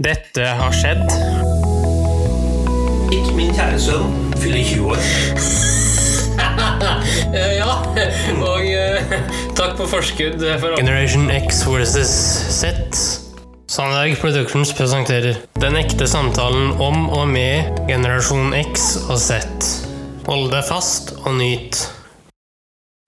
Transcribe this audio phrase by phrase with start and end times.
[0.00, 1.02] Dette har skjedd.
[3.12, 5.02] Ikke min kjære sønn fyller 20 år.
[7.32, 7.74] Eh, ja,
[8.44, 9.12] og eh,
[9.56, 12.10] takk på forskudd for Generation X versus
[12.52, 12.72] Z.
[13.72, 19.40] Sandberg Productions presenterer Den ekte samtalen om og med generasjon X og Z.
[20.28, 21.80] Hold deg fast og nyt.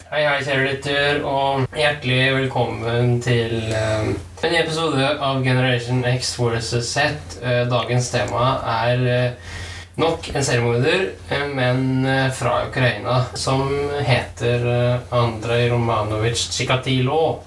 [0.09, 4.14] Hei, hei, kjære lytter, og hjertelig velkommen til eh,
[4.45, 6.71] en ny episode av Generation X vs.
[6.85, 7.01] Z.
[7.43, 9.53] Eh, dagens tema er eh,
[9.96, 12.05] nok en seriemorder, eh, men
[12.37, 13.71] fra Ukraina, som
[14.04, 14.67] heter
[15.15, 17.39] Andrej Romanovic Chikatilo.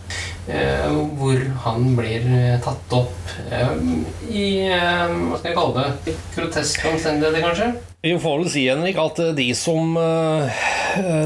[0.47, 2.23] Hvor han blir
[2.63, 3.31] tatt opp
[4.31, 6.13] i Hva skal jeg kalle det?
[6.37, 7.67] Groteske omstendigheter, kanskje?
[8.07, 9.99] Vi får vel si, Henrik, at de som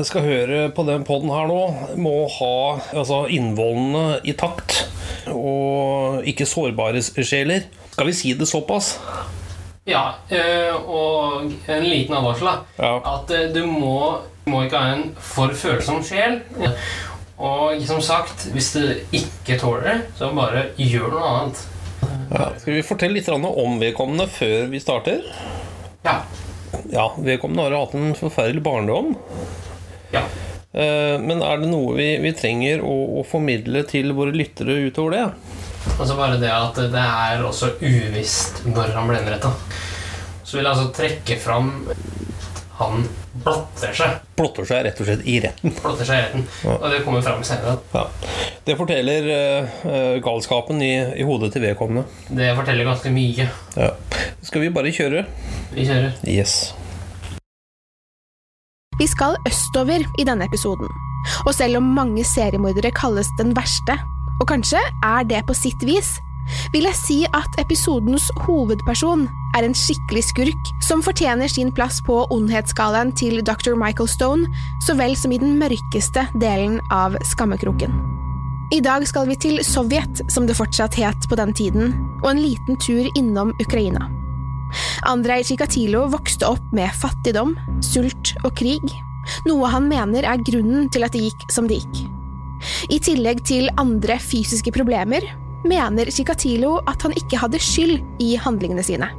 [0.10, 1.62] skal høre på den poden her nå,
[2.02, 2.56] må ha
[2.98, 4.82] altså, innvollene i takt.
[5.30, 7.68] Og ikke sårbare sjeler.
[7.92, 8.96] Skal vi si det såpass?
[9.90, 12.58] Ja, eh, og en liten advarsel, da.
[12.78, 12.92] Ja.
[13.18, 16.40] At eh, du må, må ikke ha en for følsom sjel.
[17.42, 18.84] Og som sagt, hvis du
[19.18, 21.64] ikke tåler det, så bare gjør noe annet.
[22.32, 22.46] Ja.
[22.62, 25.26] Skal vi fortelle litt om vedkommende før vi starter?
[26.06, 26.22] Ja.
[26.92, 29.16] Ja, Vedkommende har hatt en forferdelig barndom.
[30.14, 30.24] ja.
[30.74, 35.18] Eh, Men er det noe vi, vi trenger å, å formidle til våre lyttere utover
[35.18, 35.26] det?
[35.98, 39.52] Og så bare det at det er også uvisst når han ble henretta.
[40.46, 41.74] Så vil jeg altså trekke fram
[42.82, 43.04] han
[43.44, 44.16] blotter seg.
[44.38, 45.74] Blotter seg rett og slett i retten.
[45.78, 46.46] Blotter seg i retten.
[46.74, 47.76] Og det kommer fram senere.
[47.94, 48.08] Ja.
[48.66, 50.92] Det forteller eh, galskapen i,
[51.22, 52.08] i hodet til vedkommende.
[52.30, 53.48] Det forteller ganske mye.
[53.78, 53.92] Ja.
[54.46, 55.26] Skal vi bare kjøre?
[55.76, 56.18] Vi kjører.
[56.26, 56.56] Yes.
[59.00, 60.90] Vi skal østover i denne episoden,
[61.46, 63.96] og selv om mange seriemordere kalles den verste,
[64.42, 66.18] og kanskje er det på sitt vis,
[66.74, 72.24] vil jeg si at episodens hovedperson er en skikkelig skurk som fortjener sin plass på
[72.34, 73.76] ondhetsskalaen til dr.
[73.80, 74.48] Michael Stone,
[74.86, 77.94] så vel som i den mørkeste delen av skammekroken.
[78.72, 82.44] I dag skal vi til Sovjet, som det fortsatt het på den tiden, og en
[82.44, 84.08] liten tur innom Ukraina.
[85.10, 88.84] Andrej Tsjikatilo vokste opp med fattigdom, sult og krig,
[89.50, 92.04] noe han mener er grunnen til at det gikk som det gikk.
[92.94, 95.26] I tillegg til andre fysiske problemer
[95.68, 99.10] mener Tsjikatilo at han ikke hadde skyld i handlingene sine.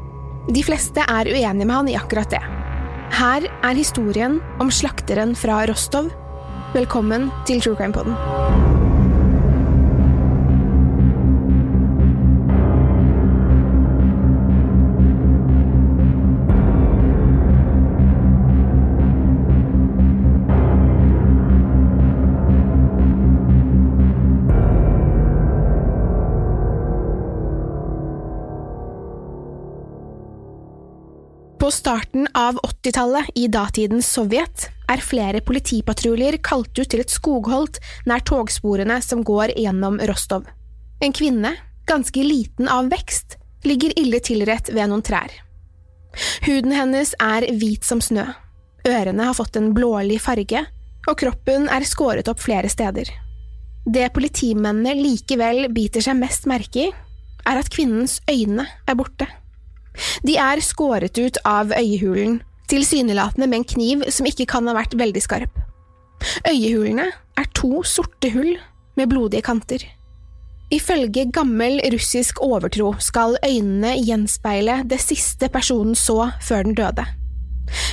[0.50, 2.42] De fleste er uenige med han i akkurat det.
[3.12, 6.10] Her er historien om slakteren fra Rostov.
[6.72, 8.16] Velkommen til True Crime Poden.
[31.62, 37.76] På starten av 80-tallet i datidens Sovjet er flere politipatruljer kalt ut til et skogholt
[38.10, 40.48] nær togsporene som går gjennom Rostov.
[40.98, 41.52] En kvinne,
[41.86, 45.30] ganske liten av vekst, ligger ille tilrett ved noen trær.
[46.48, 48.24] Huden hennes er hvit som snø,
[48.82, 50.64] ørene har fått en blålig farge,
[51.06, 53.06] og kroppen er skåret opp flere steder.
[53.86, 56.90] Det politimennene likevel biter seg mest merke i,
[57.46, 59.30] er at kvinnens øyne er borte.
[60.26, 62.40] De er skåret ut av øyehulen,
[62.72, 65.58] tilsynelatende med en kniv som ikke kan ha vært veldig skarp.
[66.48, 67.08] Øyehulene
[67.38, 68.54] er to sorte hull
[68.96, 69.84] med blodige kanter.
[70.72, 77.04] Ifølge gammel russisk overtro skal øynene gjenspeile det siste personen så før den døde.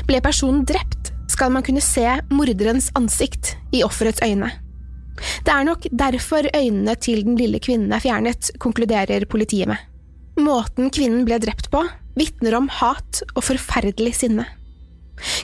[0.07, 4.51] Ble personen drept, skal man kunne se morderens ansikt i offerets øyne.
[5.43, 9.88] Det er nok derfor øynene til den lille kvinnen er fjernet, konkluderer politiet med.
[10.39, 11.81] Måten kvinnen ble drept på,
[12.15, 14.45] vitner om hat og forferdelig sinne.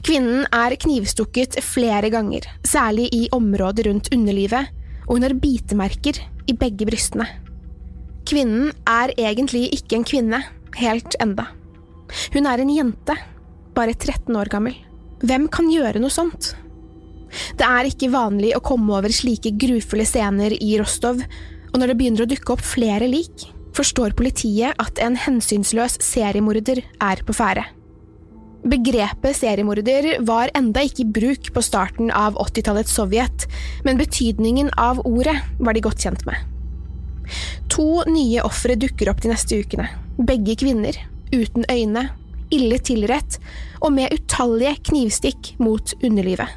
[0.07, 4.69] Kvinnen er knivstukket flere ganger, særlig i området rundt underlivet,
[5.05, 7.27] og hun har bitemerker i begge brystene.
[8.25, 10.39] Kvinnen er egentlig ikke en kvinne,
[10.79, 11.49] helt enda.
[12.33, 13.17] Hun er en jente,
[13.75, 14.77] bare 13 år gammel.
[15.25, 16.53] Hvem kan gjøre noe sånt?
[17.59, 21.99] Det er ikke vanlig å komme over slike grufulle scener i Rostov, og når det
[21.99, 27.65] begynner å dukke opp flere lik, forstår politiet at en hensynsløs seriemorder er på ferde.
[28.65, 33.45] Begrepet seriemorder var enda ikke i bruk på starten av 80-tallets Sovjet,
[33.85, 36.39] men betydningen av ordet var de godt kjent med.
[37.73, 39.85] To nye ofre dukker opp de neste ukene,
[40.17, 40.97] begge kvinner,
[41.33, 42.07] uten øyne,
[42.53, 43.37] ille tilrett
[43.83, 46.49] og med utallige knivstikk mot underlivet.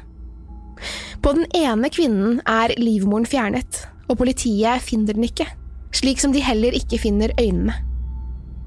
[1.21, 5.45] På den ene kvinnen er livmoren fjernet, og politiet finner den ikke,
[5.95, 7.75] slik som de heller ikke finner øynene.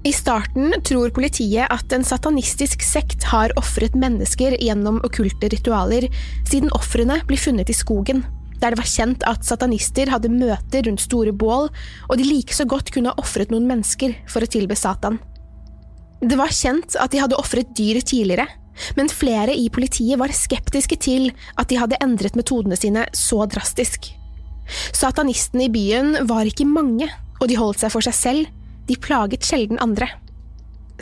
[0.03, 6.09] I starten tror politiet at en satanistisk sekt har ofret mennesker gjennom okkulte ritualer,
[6.43, 8.25] siden ofrene blir funnet i skogen,
[8.59, 11.69] der det var kjent at satanister hadde møter rundt store bål,
[12.09, 15.21] og de like så godt kunne ha ofret noen mennesker for å tilbe Satan.
[16.23, 18.49] Det var kjent at de hadde ofret dyr tidligere,
[18.99, 24.11] men flere i politiet var skeptiske til at de hadde endret metodene sine så drastisk.
[24.95, 27.09] Satanistene i byen var ikke mange,
[27.41, 28.51] og de holdt seg for seg selv,
[28.89, 30.09] de plaget sjelden andre.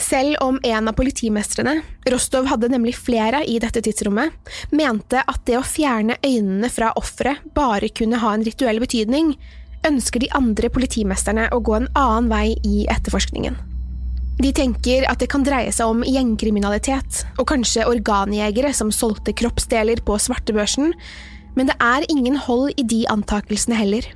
[0.00, 4.32] Selv om en av politimestrene, Rostov hadde nemlig flere i dette tidsrommet,
[4.72, 9.34] mente at det å fjerne øynene fra offeret bare kunne ha en rituell betydning,
[9.86, 13.58] ønsker de andre politimesterne å gå en annen vei i etterforskningen.
[14.40, 20.00] De tenker at det kan dreie seg om gjengkriminalitet, og kanskje organjegere som solgte kroppsdeler
[20.06, 20.94] på svartebørsen,
[21.56, 24.06] men det er ingen hold i de antakelsene heller.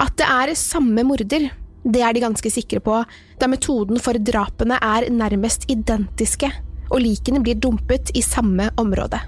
[0.00, 1.50] At det er samme morder,
[1.84, 3.02] det er de ganske sikre på,
[3.40, 6.50] da metoden for drapene er nærmest identiske,
[6.90, 9.20] og likene blir dumpet i samme område.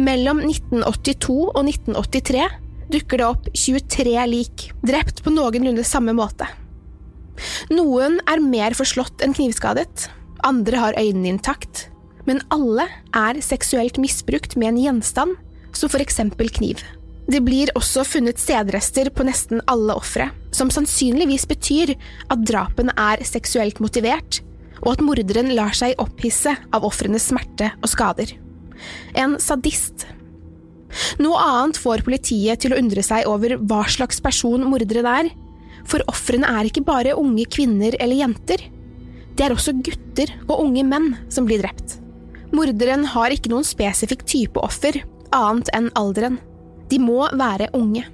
[0.00, 2.46] Mellom 1982 og 1983
[2.90, 6.48] dukker det opp 23 lik, drept på noenlunde samme måte.
[7.72, 10.08] Noen er mer forslått enn knivskadet,
[10.44, 11.86] andre har øynene intakt,
[12.26, 15.38] men alle er seksuelt misbrukt med en gjenstand,
[15.72, 16.82] som for eksempel kniv.
[17.30, 21.92] Det blir også funnet sædrester på nesten alle ofre, som sannsynligvis betyr
[22.32, 24.40] at drapene er seksuelt motivert,
[24.80, 28.32] og at morderen lar seg opphisse av ofrenes smerte og skader.
[29.14, 30.08] En sadist.
[31.22, 35.30] Noe annet får politiet til å undre seg over hva slags person morderen er,
[35.86, 38.64] for ofrene er ikke bare unge kvinner eller jenter.
[39.36, 42.00] Det er også gutter og unge menn som blir drept.
[42.50, 44.98] Morderen har ikke noen spesifikk type offer,
[45.36, 46.38] annet enn alderen.
[46.90, 48.04] De må være unge.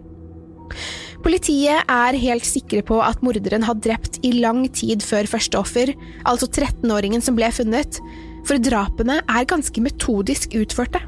[1.24, 5.92] Politiet er helt sikre på at morderen har drept i lang tid før første offer,
[6.28, 7.98] altså 13-åringen som ble funnet,
[8.46, 11.00] for drapene er ganske metodisk utførte.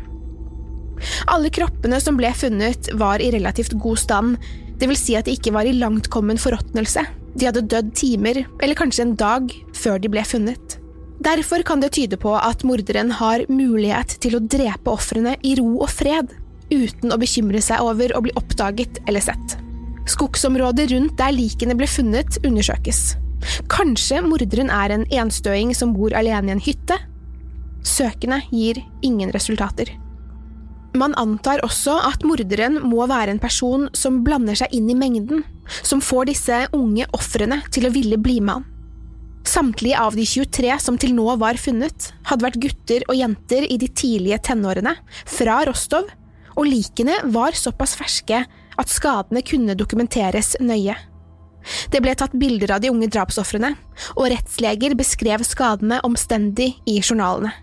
[1.31, 5.37] Alle kroppene som ble funnet, var i relativt god stand, det vil si at de
[5.38, 7.04] ikke var i langtkommen forråtnelse,
[7.38, 10.77] de hadde dødd timer, eller kanskje en dag, før de ble funnet.
[11.18, 15.80] Derfor kan det tyde på at morderen har mulighet til å drepe ofrene i ro
[15.82, 16.30] og fred,
[16.70, 19.56] uten å bekymre seg over å bli oppdaget eller sett.
[20.08, 23.16] Skogsområdet rundt der likene ble funnet, undersøkes.
[23.70, 26.96] Kanskje morderen er en enstøing som bor alene i en hytte?
[27.86, 29.90] Søkene gir ingen resultater.
[30.98, 35.44] Man antar også at morderen må være en person som blander seg inn i mengden,
[35.82, 38.68] som får disse unge ofrene til å ville bli med han.
[39.48, 43.78] Samtlige av de 23 som til nå var funnet, hadde vært gutter og jenter i
[43.80, 44.92] de tidlige tenårene,
[45.24, 46.10] fra Rostov
[46.58, 48.42] og likene var såpass ferske
[48.78, 50.96] at skadene kunne dokumenteres nøye.
[51.92, 53.72] Det ble tatt bilder av de unge drapsofrene,
[54.16, 57.54] og rettsleger beskrev skadene omstendig i journalene.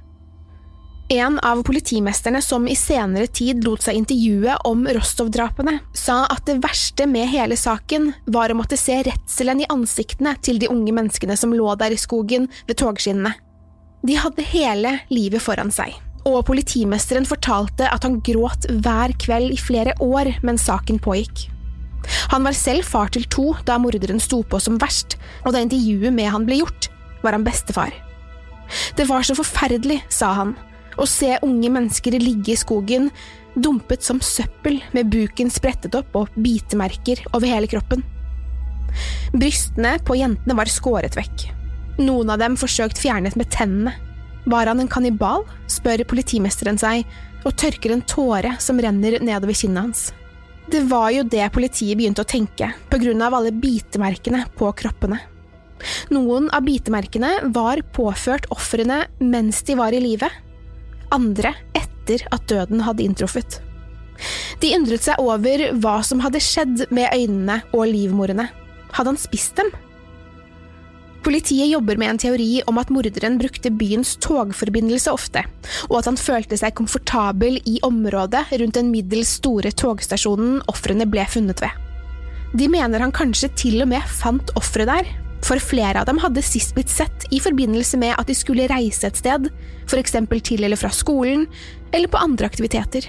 [1.13, 6.57] En av politimesterne som i senere tid lot seg intervjue om Rostov-drapene, sa at det
[6.63, 11.37] verste med hele saken var å måtte se redselen i ansiktene til de unge menneskene
[11.37, 13.35] som lå der i skogen ved togskinnene.
[14.05, 15.93] De hadde hele livet foran seg
[16.25, 21.47] og politimesteren fortalte at han gråt hver kveld i flere år mens saken pågikk.
[22.33, 26.13] Han var selv far til to da morderen sto på som verst, og da intervjuet
[26.13, 26.89] med han ble gjort,
[27.23, 27.93] var han bestefar.
[28.97, 30.55] Det var så forferdelig, sa han,
[30.97, 33.09] å se unge mennesker ligge i skogen,
[33.55, 38.03] dumpet som søppel med buken sprettet opp og bitemerker over hele kroppen.
[39.35, 41.49] Brystene på jentene var skåret vekk.
[41.99, 43.95] Noen av dem forsøkt fjernet med tennene.
[44.45, 47.05] Var han en kannibal, spør politimesteren seg,
[47.45, 50.05] og tørker en tåre som renner nedover kinnet hans.
[50.71, 55.19] Det var jo det politiet begynte å tenke, på grunn av alle bitemerkene på kroppene.
[56.13, 60.29] Noen av bitemerkene var påført ofrene mens de var i live,
[61.15, 63.59] andre etter at døden hadde inntruffet.
[64.61, 68.47] De undret seg over hva som hadde skjedd med øynene og livmorene.
[68.95, 69.73] Hadde han spist dem?
[71.25, 75.41] Politiet jobber med en teori om at morderen brukte byens togforbindelse ofte,
[75.89, 81.25] og at han følte seg komfortabel i området rundt den middels store togstasjonen ofrene ble
[81.25, 81.73] funnet ved.
[82.55, 85.09] De mener han kanskje til og med fant offeret der,
[85.45, 89.05] for flere av dem hadde sist blitt sett i forbindelse med at de skulle reise
[89.07, 89.51] et sted,
[89.95, 91.45] eksempel til eller fra skolen,
[91.93, 93.05] eller på andre aktiviteter.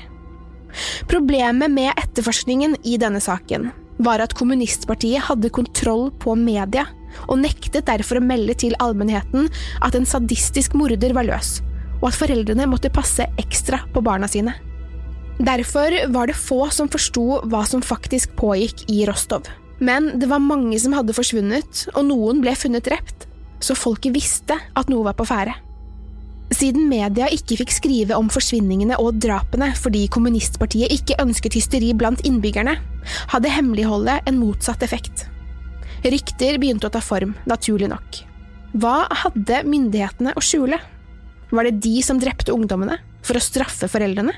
[1.08, 3.70] Problemet med etterforskningen i denne saken
[4.04, 6.84] var at kommunistpartiet hadde kontroll på media,
[7.26, 9.48] og nektet derfor å melde til allmennheten
[9.86, 11.60] at en sadistisk morder var løs,
[12.02, 14.52] og at foreldrene måtte passe ekstra på barna sine.
[15.40, 19.48] Derfor var det få som forsto hva som faktisk pågikk i Rostov.
[19.78, 23.26] Men det var mange som hadde forsvunnet, og noen ble funnet drept,
[23.60, 25.54] så folket visste at noe var på ferde.
[26.54, 32.22] Siden media ikke fikk skrive om forsvinningene og drapene fordi kommunistpartiet ikke ønsket hysteri blant
[32.28, 32.76] innbyggerne,
[33.32, 35.26] hadde hemmeligholdet en motsatt effekt.
[36.06, 38.20] Rykter begynte å ta form, naturlig nok.
[38.78, 40.78] Hva hadde myndighetene å skjule?
[41.50, 44.34] Var det de som drepte ungdommene, for å straffe foreldrene?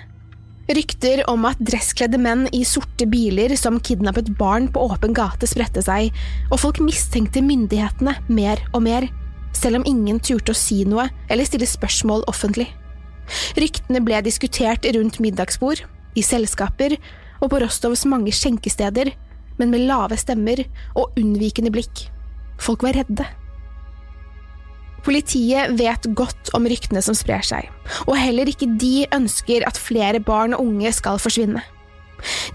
[0.69, 5.81] Rykter om at dresskledde menn i sorte biler som kidnappet barn på åpen gate spredte
[5.85, 6.13] seg,
[6.51, 9.07] og folk mistenkte myndighetene mer og mer,
[9.57, 12.69] selv om ingen turte å si noe eller stille spørsmål offentlig.
[13.57, 15.81] Ryktene ble diskutert rundt middagsbord,
[16.17, 16.99] i selskaper
[17.41, 19.15] og på Rostovs mange skjenkesteder,
[19.59, 20.67] men med lave stemmer
[20.99, 22.09] og unnvikende blikk.
[22.61, 23.25] Folk var redde.
[25.07, 27.69] Politiet vet godt om ryktene som sprer seg,
[28.07, 31.63] og heller ikke de ønsker at flere barn og unge skal forsvinne.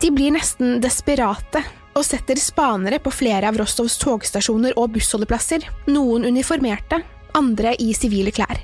[0.04, 6.26] De blir nesten desperate og setter spanere på flere av Rostovs togstasjoner og bussholdeplasser, noen
[6.28, 7.00] uniformerte,
[7.38, 8.60] andre i sivile klær.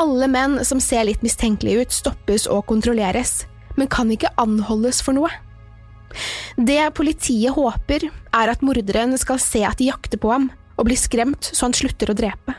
[0.00, 3.44] Alle menn som ser litt mistenkelige ut, stoppes og kontrolleres,
[3.76, 5.30] men kan ikke anholdes for noe.
[6.58, 10.48] Det politiet håper, er at morderen skal se at de jakter på ham,
[10.80, 12.56] og blir skremt så han slutter å drepe.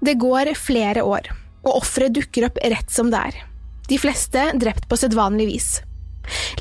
[0.00, 1.28] Det går flere år,
[1.66, 3.40] og offeret dukker opp rett som det er.
[3.90, 5.68] De fleste drept på sedvanlig vis.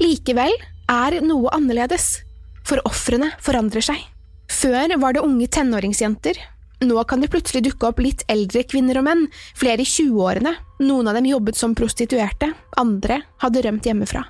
[0.01, 0.53] Likevel
[0.91, 2.23] er noe annerledes,
[2.65, 4.01] for ofrene forandrer seg.
[4.49, 6.37] Før var det unge tenåringsjenter.
[6.85, 9.25] Nå kan det plutselig dukke opp litt eldre kvinner og menn,
[9.57, 10.53] flere i 20-årene,
[10.85, 14.25] noen av dem jobbet som prostituerte, andre hadde rømt hjemmefra.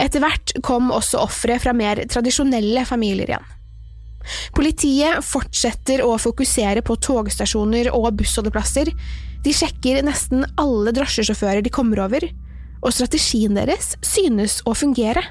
[0.00, 3.48] Etter hvert kom også ofre fra mer tradisjonelle familier igjen.
[4.56, 8.92] Politiet fortsetter å fokusere på togstasjoner og bussholdeplasser,
[9.44, 12.26] de sjekker nesten alle drosjesjåfører de kommer over,
[12.80, 15.22] og strategien deres synes å fungere.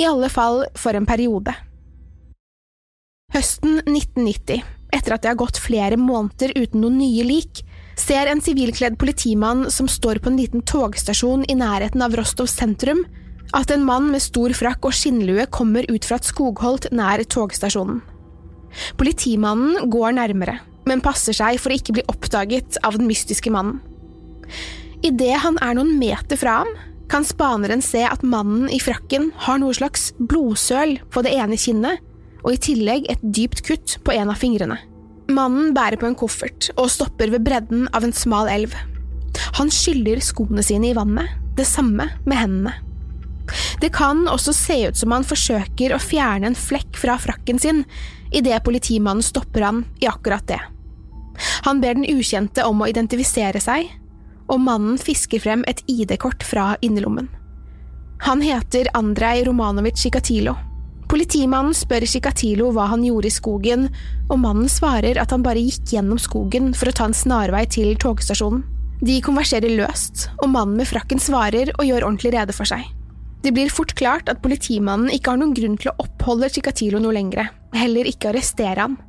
[0.00, 1.54] I alle fall for en periode.
[3.32, 4.60] Høsten 1990,
[4.92, 7.62] etter at det har gått flere måneder uten noen nye lik,
[7.96, 13.06] ser en sivilkledd politimann som står på en liten togstasjon i nærheten av Rostov sentrum,
[13.56, 18.00] at en mann med stor frakk og skinnlue kommer ut fra et skogholt nær togstasjonen.
[18.96, 23.82] Politimannen går nærmere, men passer seg for å ikke bli oppdaget av den mystiske mannen.
[25.04, 26.70] Idet han er noen meter fra ham,
[27.12, 32.00] kan spaneren se at mannen i frakken har noe slags blodsøl på det ene kinnet,
[32.42, 34.78] og i tillegg et dypt kutt på en av fingrene.
[35.32, 38.72] Mannen bærer på en koffert og stopper ved bredden av en smal elv.
[39.58, 42.72] Han skyller skoene sine i vannet, det samme med hendene.
[43.80, 47.84] Det kan også se ut som han forsøker å fjerne en flekk fra frakken sin,
[48.32, 50.60] idet politimannen stopper han i akkurat det.
[51.66, 53.88] Han ber den ukjente om å identifisere seg,
[54.52, 57.30] og mannen fisker frem et ID-kort fra innerlommen.
[58.22, 60.54] Han heter Andrej Romanovic Chikatilo.
[61.10, 63.88] Politimannen spør Chikatilo hva han gjorde i skogen,
[64.30, 67.96] og mannen svarer at han bare gikk gjennom skogen for å ta en snarvei til
[68.00, 68.62] togstasjonen.
[69.02, 72.86] De konverserer løst, og mannen med frakken svarer og gjør ordentlig rede for seg.
[73.42, 77.14] Det blir fort klart at politimannen ikke har noen grunn til å oppholde Chikatilo noe
[77.16, 79.00] lengre, heller ikke arrestere ham.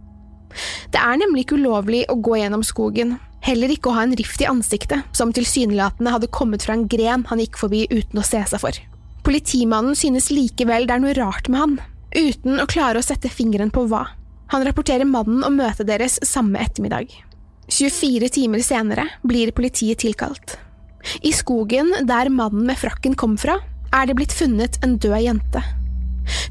[0.93, 4.41] Det er nemlig ikke ulovlig å gå gjennom skogen, heller ikke å ha en rift
[4.41, 8.41] i ansiktet som tilsynelatende hadde kommet fra en gren han gikk forbi uten å se
[8.49, 8.77] seg for.
[9.23, 11.77] Politimannen synes likevel det er noe rart med han,
[12.13, 14.07] uten å klare å sette fingeren på hva.
[14.53, 17.13] Han rapporterer mannen og møtet deres samme ettermiddag.
[17.71, 20.57] 24 timer senere blir politiet tilkalt.
[21.23, 23.57] I skogen der mannen med frakken kom fra,
[23.93, 25.61] er det blitt funnet en død jente.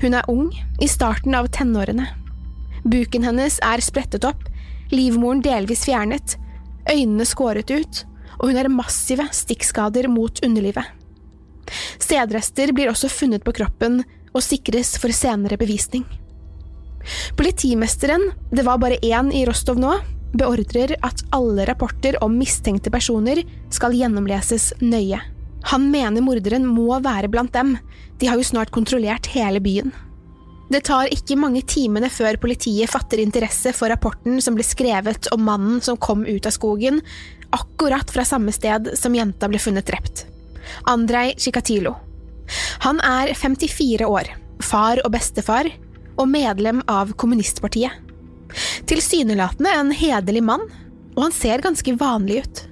[0.03, 2.07] Hun er ung, i starten av tenårene.
[2.85, 4.47] Buken hennes er sprettet opp,
[4.93, 6.37] livmoren delvis fjernet,
[6.91, 8.03] øynene skåret ut,
[8.41, 10.87] og hun har massive stikkskader mot underlivet.
[12.03, 16.05] Sædrester blir også funnet på kroppen og sikres for senere bevisning.
[17.39, 19.95] Politimesteren, det var bare én i Rostov nå,
[20.39, 23.43] beordrer at alle rapporter om mistenkte personer
[23.75, 25.21] skal gjennomleses nøye.
[25.71, 27.77] Han mener morderen må være blant dem,
[28.19, 29.93] de har jo snart kontrollert hele byen.
[30.73, 35.43] Det tar ikke mange timene før politiet fatter interesse for rapporten som ble skrevet om
[35.45, 37.03] mannen som kom ut av skogen,
[37.53, 40.25] akkurat fra samme sted som jenta ble funnet drept.
[40.89, 41.93] Andrej Chikatilo.
[42.87, 44.33] Han er 54 år,
[44.65, 45.69] far og bestefar,
[46.17, 47.93] og medlem av kommunistpartiet.
[48.89, 50.65] Tilsynelatende en hederlig mann,
[51.17, 52.63] og han ser ganske vanlig ut.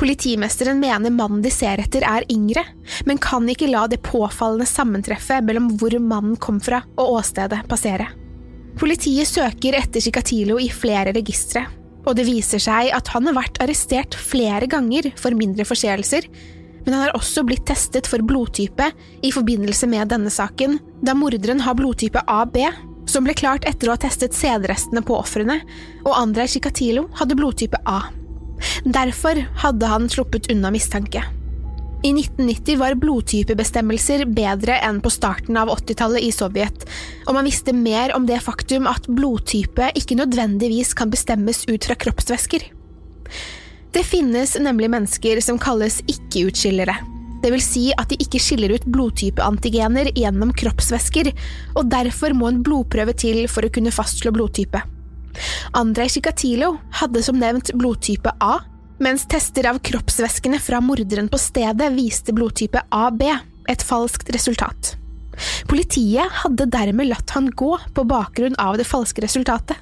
[0.00, 2.64] Politimesteren mener mannen de ser etter er yngre,
[3.08, 8.08] men kan ikke la det påfallende sammentreffet mellom hvor mannen kom fra og åstedet passere.
[8.78, 11.66] Politiet søker etter Chikatilo i flere registre,
[12.06, 16.26] og det viser seg at han har vært arrestert flere ganger for mindre forseelser,
[16.82, 18.88] men han har også blitt testet for blodtype
[19.22, 22.58] i forbindelse med denne saken, da morderen har blodtype AB,
[23.06, 25.60] som ble klart etter å ha testet sædrestene på ofrene,
[26.02, 28.00] og Andrej Chikatilo hadde blodtype A.
[28.84, 31.24] Derfor hadde han sluppet unna mistanke.
[32.02, 36.86] I 1990 var blodtypebestemmelser bedre enn på starten av 80-tallet i Sovjet,
[37.28, 41.94] og man visste mer om det faktum at blodtype ikke nødvendigvis kan bestemmes ut fra
[41.94, 42.66] kroppsvæsker.
[43.94, 46.96] Det finnes nemlig mennesker som kalles ikke-utskillere.
[47.42, 51.30] Det vil si at de ikke skiller ut blodtypeantigener gjennom kroppsvæsker,
[51.76, 54.82] og derfor må en blodprøve til for å kunne fastslå blodtype.
[55.78, 58.58] Andrej Chikatilo hadde som nevnt blodtype A,
[59.02, 63.24] mens tester av kroppsvæskene fra morderen på stedet viste blodtype AB,
[63.70, 64.96] et falskt resultat.
[65.70, 69.78] Politiet hadde dermed latt han gå på bakgrunn av det falske resultatet.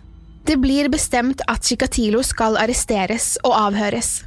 [0.47, 4.23] Det blir bestemt at Chikatilo skal arresteres og avhøres.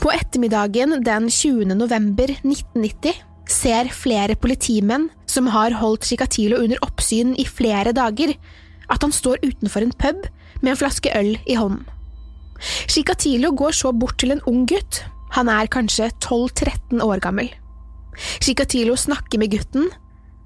[0.00, 1.72] På ettermiddagen den 20.
[1.74, 8.34] november 1990 ser flere politimenn som har holdt Chikatilo under oppsyn i flere dager,
[8.92, 10.24] at han står utenfor en pub
[10.62, 11.84] med en flaske øl i hånden.
[12.88, 15.02] Chikatilo går så bort til en ung gutt,
[15.34, 17.50] han er kanskje 12–13 år gammel.
[18.40, 19.88] Chikatilo snakker med gutten,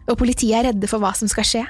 [0.09, 1.65] og politiet er redde for hva som skal skje.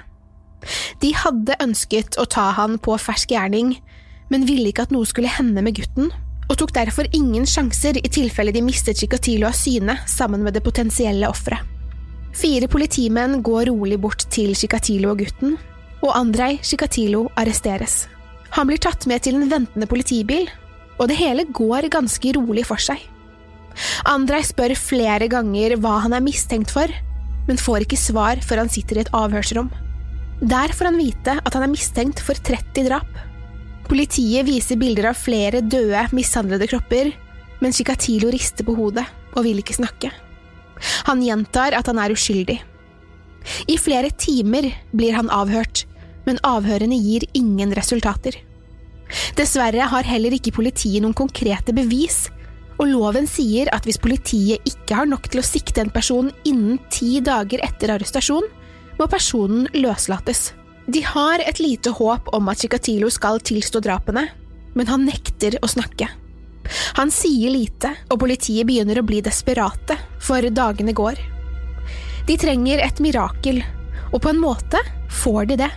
[1.02, 3.76] De hadde ønsket å ta han på fersk gjerning,
[4.30, 6.12] men ville ikke at noe skulle hende med gutten,
[6.48, 10.64] og tok derfor ingen sjanser i tilfelle de mistet Chikatilo av syne sammen med det
[10.64, 11.60] potensielle offeret.
[12.38, 15.56] Fire politimenn går rolig bort til Chikatilo og gutten,
[16.04, 18.06] og Andrej Sjikatilo arresteres.
[18.56, 20.48] Han blir tatt med til en ventende politibil,
[20.98, 23.00] og det hele går ganske rolig for seg.
[24.08, 26.90] Andrej spør flere ganger hva han er mistenkt for,
[27.48, 29.70] men får ikke svar før han sitter i et avhørsrom.
[30.38, 33.08] Der får han vite at han er mistenkt for 30 drap.
[33.88, 37.12] Politiet viser bilder av flere døde, mishandlede kropper,
[37.62, 40.12] men Chikatilo rister på hodet og vil ikke snakke.
[41.08, 42.60] Han gjentar at han er uskyldig.
[43.68, 45.84] I flere timer blir han avhørt,
[46.26, 48.36] men avhørene gir ingen resultater.
[49.38, 52.26] Dessverre har heller ikke politiet noen konkrete bevis,
[52.78, 56.78] og loven sier at hvis politiet ikke har nok til å sikte en person innen
[56.92, 58.46] ti dager etter arrestasjon,
[58.98, 60.52] må personen løslates.
[60.88, 64.28] De har et lite håp om at Chikatilo skal tilstå drapene,
[64.78, 66.08] men han nekter å snakke.
[66.98, 71.20] Han sier lite, og politiet begynner å bli desperate, for dagene går.
[72.28, 73.62] De trenger et mirakel,
[74.12, 74.80] og på en måte
[75.22, 75.70] får de det.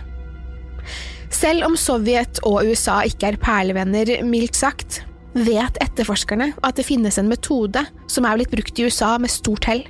[1.32, 5.00] Selv om Sovjet og USA ikke er perlevenner, mildt sagt,
[5.32, 9.64] vet etterforskerne at det finnes en metode som er blitt brukt i USA med stort
[9.70, 9.86] hell.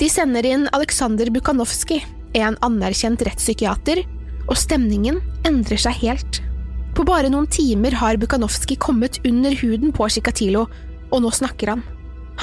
[0.00, 2.02] De sender inn Aleksandr Bukhanovskij,
[2.34, 4.00] en anerkjent rettspsykiater,
[4.48, 6.40] og stemningen endrer seg helt.
[6.98, 10.66] På bare noen timer har Bukhanovskij kommet under huden på Chikatilo,
[11.14, 11.86] og nå snakker han.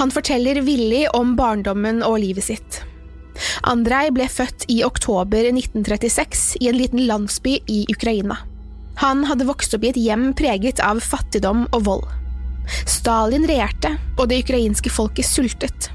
[0.00, 2.80] Han forteller villig om barndommen og livet sitt.
[3.68, 8.38] Andrej ble født i oktober 1936 i en liten landsby i Ukraina.
[9.00, 12.04] Han hadde vokst opp i et hjem preget av fattigdom og vold.
[12.86, 15.88] Stalin regjerte, og det ukrainske folket sultet.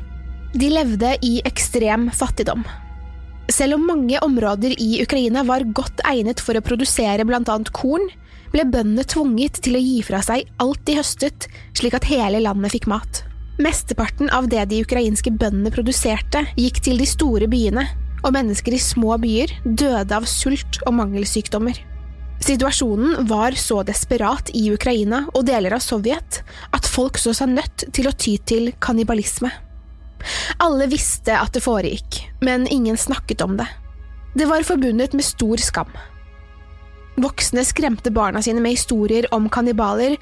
[0.58, 2.66] De levde i ekstrem fattigdom.
[3.54, 8.10] Selv om mange områder i Ukraina var godt egnet for å produsere blant annet korn,
[8.52, 11.48] ble bøndene tvunget til å gi fra seg alt de høstet,
[11.78, 13.27] slik at hele landet fikk mat.
[13.58, 17.88] Mesteparten av det de ukrainske bøndene produserte, gikk til de store byene,
[18.26, 21.80] og mennesker i små byer døde av sult og mangelsykdommer.
[22.44, 26.44] Situasjonen var så desperat i Ukraina og deler av Sovjet
[26.76, 29.50] at folk så seg nødt til å ty til kannibalisme.
[30.62, 33.68] Alle visste at det foregikk, men ingen snakket om det.
[34.38, 35.90] Det var forbundet med stor skam.
[37.18, 40.18] Voksne skremte barna sine med historier om kannibaler,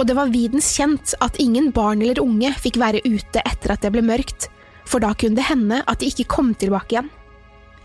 [0.00, 3.82] og det var videns kjent at ingen barn eller unge fikk være ute etter at
[3.84, 4.48] det ble mørkt,
[4.88, 7.10] for da kunne det hende at de ikke kom tilbake igjen.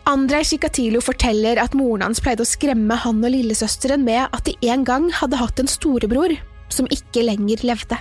[0.07, 4.53] Andrej Sjikatilo forteller at moren hans pleide å skremme han og lillesøsteren med at de
[4.69, 6.37] en gang hadde hatt en storebror
[6.71, 7.99] som ikke lenger levde.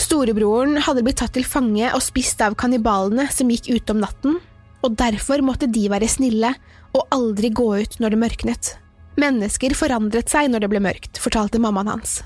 [0.00, 4.38] Storebroren hadde blitt tatt til fange og spist av kannibalene som gikk ute om natten,
[4.82, 6.54] og derfor måtte de være snille
[6.96, 8.74] og aldri gå ut når det mørknet.
[9.20, 12.22] Mennesker forandret seg når det ble mørkt, fortalte mammaen hans.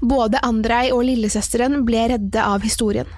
[0.00, 3.08] Både Andrej og lillesøsteren ble redde av historien.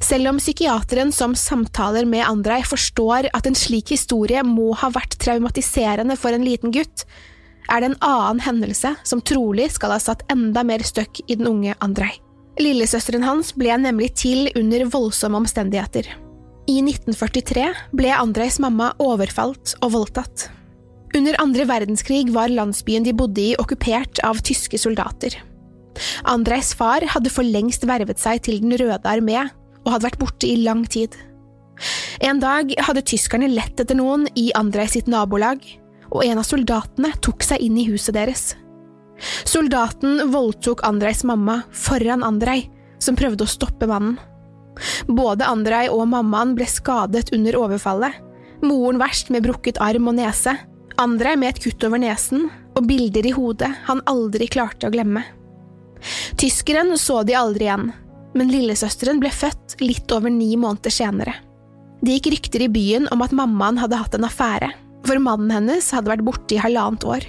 [0.00, 5.16] Selv om psykiateren som samtaler med Andrej forstår at en slik historie må ha vært
[5.22, 7.06] traumatiserende for en liten gutt,
[7.70, 11.48] er det en annen hendelse som trolig skal ha satt enda mer støkk i den
[11.48, 12.18] unge Andrej.
[12.60, 16.08] Lillesøsteren hans ble nemlig til under voldsomme omstendigheter.
[16.68, 20.50] I 1943 ble Andrejs mamma overfalt og voldtatt.
[21.16, 25.38] Under andre verdenskrig var landsbyen de bodde i okkupert av tyske soldater.
[26.28, 29.42] Andrejs far hadde for lengst vervet seg til Den røde armé
[29.84, 31.16] og hadde vært borte i lang tid.
[32.20, 35.62] En dag hadde tyskerne lett etter noen i Andrej sitt nabolag,
[36.10, 38.50] og en av soldatene tok seg inn i huset deres.
[39.48, 42.66] Soldaten voldtok Andreis mamma foran Andrej,
[43.00, 44.18] som prøvde å stoppe mannen.
[45.08, 48.16] Både Andrej og mammaen ble skadet under overfallet,
[48.64, 50.56] moren verst med brukket arm og nese,
[51.00, 55.22] Andrej med et kutt over nesen og bilder i hodet han aldri klarte å glemme.
[56.40, 57.90] Tyskeren så de aldri igjen,
[58.32, 61.34] men lillesøsteren ble født litt over ni måneder senere.
[62.00, 64.70] Det gikk rykter i byen om at mammaen hadde hatt en affære,
[65.04, 67.26] for mannen hennes hadde vært borte i halvannet år.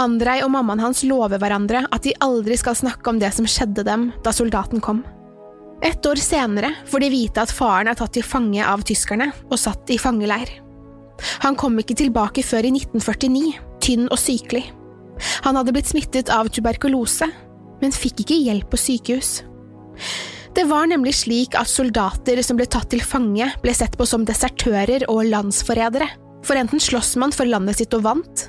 [0.00, 3.84] Andrej og mammaen hans lover hverandre at de aldri skal snakke om det som skjedde
[3.86, 5.04] dem da soldaten kom.
[5.86, 9.58] Et år senere får de vite at faren er tatt til fange av tyskerne og
[9.60, 10.50] satt i fangeleir.
[11.46, 13.54] Han kom ikke tilbake før i 1949,
[13.86, 14.66] tynn og sykelig.
[15.46, 17.30] Han hadde blitt smittet av tuberkulose,
[17.82, 19.42] men fikk ikke hjelp på sykehus.
[20.52, 24.26] Det var nemlig slik at soldater som ble tatt til fange, ble sett på som
[24.28, 26.08] desertører og landsforrædere,
[26.44, 28.48] for enten sloss man for landet sitt og vant,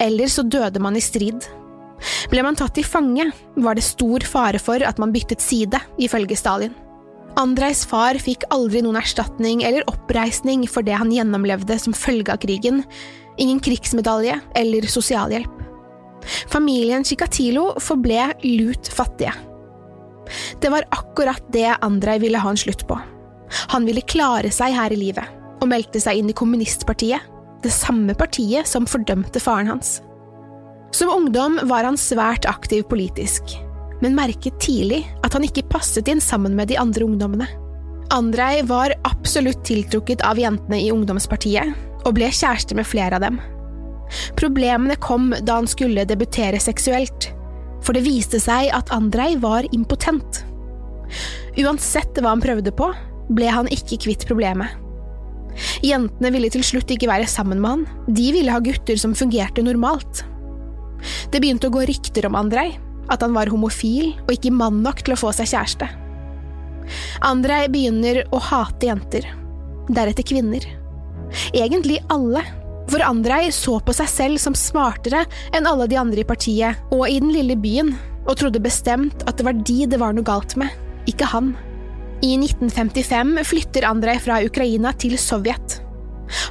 [0.00, 1.44] eller så døde man i strid.
[2.32, 3.28] Ble man tatt til fange,
[3.60, 6.74] var det stor fare for at man byttet side, ifølge Stalin.
[7.40, 12.42] Andrejs far fikk aldri noen erstatning eller oppreisning for det han gjennomlevde som følge av
[12.42, 12.82] krigen,
[13.40, 15.61] ingen krigsmedalje eller sosialhjelp.
[16.50, 19.32] Familien Chikatilo forble lut fattige.
[20.60, 22.98] Det var akkurat det Andrej ville ha en slutt på.
[23.74, 25.26] Han ville klare seg her i livet,
[25.60, 27.20] og meldte seg inn i kommunistpartiet,
[27.62, 30.00] det samme partiet som fordømte faren hans.
[30.92, 33.54] Som ungdom var han svært aktiv politisk,
[34.02, 37.48] men merket tidlig at han ikke passet inn sammen med de andre ungdommene.
[38.12, 43.38] Andrej var absolutt tiltrukket av jentene i ungdomspartiet, og ble kjæreste med flere av dem.
[44.38, 47.30] Problemene kom da han skulle debutere seksuelt,
[47.82, 50.42] for det viste seg at Andrej var impotent.
[51.60, 52.90] Uansett hva han prøvde på,
[53.32, 54.78] ble han ikke kvitt problemet.
[55.84, 59.64] Jentene ville til slutt ikke være sammen med han, de ville ha gutter som fungerte
[59.64, 60.22] normalt.
[61.32, 62.76] Det begynte å gå rykter om Andrej,
[63.12, 65.88] at han var homofil og ikke mann nok til å få seg kjæreste.
[67.26, 69.26] Andrej begynner å hate jenter,
[69.92, 70.64] deretter kvinner.
[71.52, 72.42] Egentlig alle,
[72.90, 77.04] for Andrej så på seg selv som smartere enn alle de andre i partiet og
[77.08, 77.94] i den lille byen,
[78.26, 80.70] og trodde bestemt at det var de det var noe galt med,
[81.10, 81.52] ikke han.
[82.22, 85.80] I 1955 flytter Andrej fra Ukraina til Sovjet.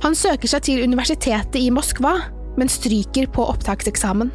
[0.04, 2.18] Han søker seg til universitetet i Moskva,
[2.60, 4.34] men stryker på opptakseksamen.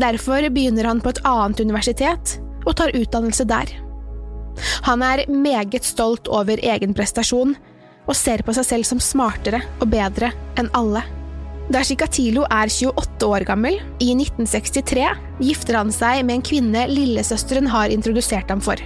[0.00, 3.68] Derfor begynner han på et annet universitet og tar utdannelse der.
[4.88, 7.54] Han er meget stolt over egen prestasjon
[8.08, 11.02] og ser på seg selv som smartere og bedre enn alle.
[11.70, 15.04] Da Chikatilo er 28 år gammel, i 1963,
[15.38, 18.80] gifter han seg med en kvinne lillesøsteren har introdusert ham for.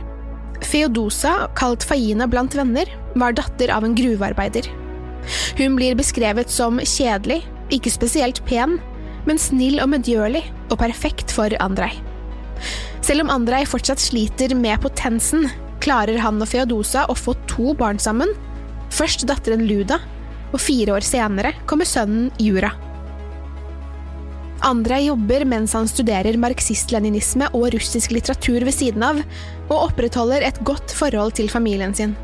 [0.64, 4.68] Feodosa, kalt Faina blant venner, var datter av en gruvearbeider.
[5.56, 7.40] Hun blir beskrevet som kjedelig,
[7.72, 8.76] ikke spesielt pen,
[9.24, 11.96] men snill og medgjørlig og perfekt for Andrej.
[13.04, 15.48] Selv om Andrej fortsatt sliter med potensen,
[15.84, 18.30] klarer han og Feodosa å få to barn sammen,
[18.92, 20.00] først datteren Luda,
[20.54, 22.72] og fire år senere kommer sønnen Jura.
[24.64, 29.18] Andrej jobber mens han studerer marxist-leninisme og russisk litteratur ved siden av,
[29.68, 32.14] og opprettholder et godt forhold til familien sin.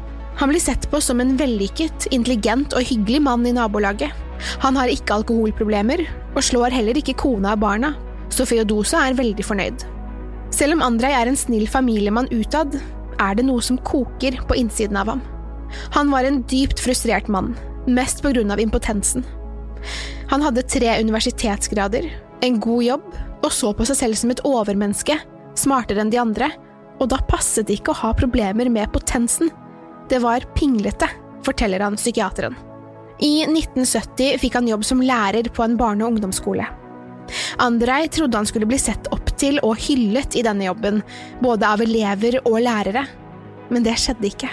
[0.40, 4.14] Han blir sett på som en vellykket, intelligent og hyggelig mann i nabolaget.
[4.64, 7.92] Han har ikke alkoholproblemer, og slår heller ikke kona og barna,
[8.32, 9.84] så Feodosa er veldig fornøyd.
[10.54, 12.78] Selv om Andrej er en snill familiemann utad,
[13.20, 15.20] er det noe som koker på innsiden av ham.
[15.94, 17.54] Han var en dypt frustrert mann,
[17.86, 19.24] mest på grunn av impotensen.
[20.30, 25.16] Han hadde tre universitetsgrader, en god jobb og så på seg selv som et overmenneske,
[25.58, 26.50] smartere enn de andre,
[27.00, 29.50] og da passet det ikke å ha problemer med potensen.
[30.10, 31.08] Det var pinglete,
[31.46, 32.56] forteller han psykiateren.
[33.20, 36.66] I 1970 fikk han jobb som lærer på en barne- og ungdomsskole.
[37.62, 41.02] Andrej trodde han skulle bli sett opp til og hyllet i denne jobben,
[41.40, 43.04] både av elever og lærere,
[43.70, 44.50] men det skjedde ikke.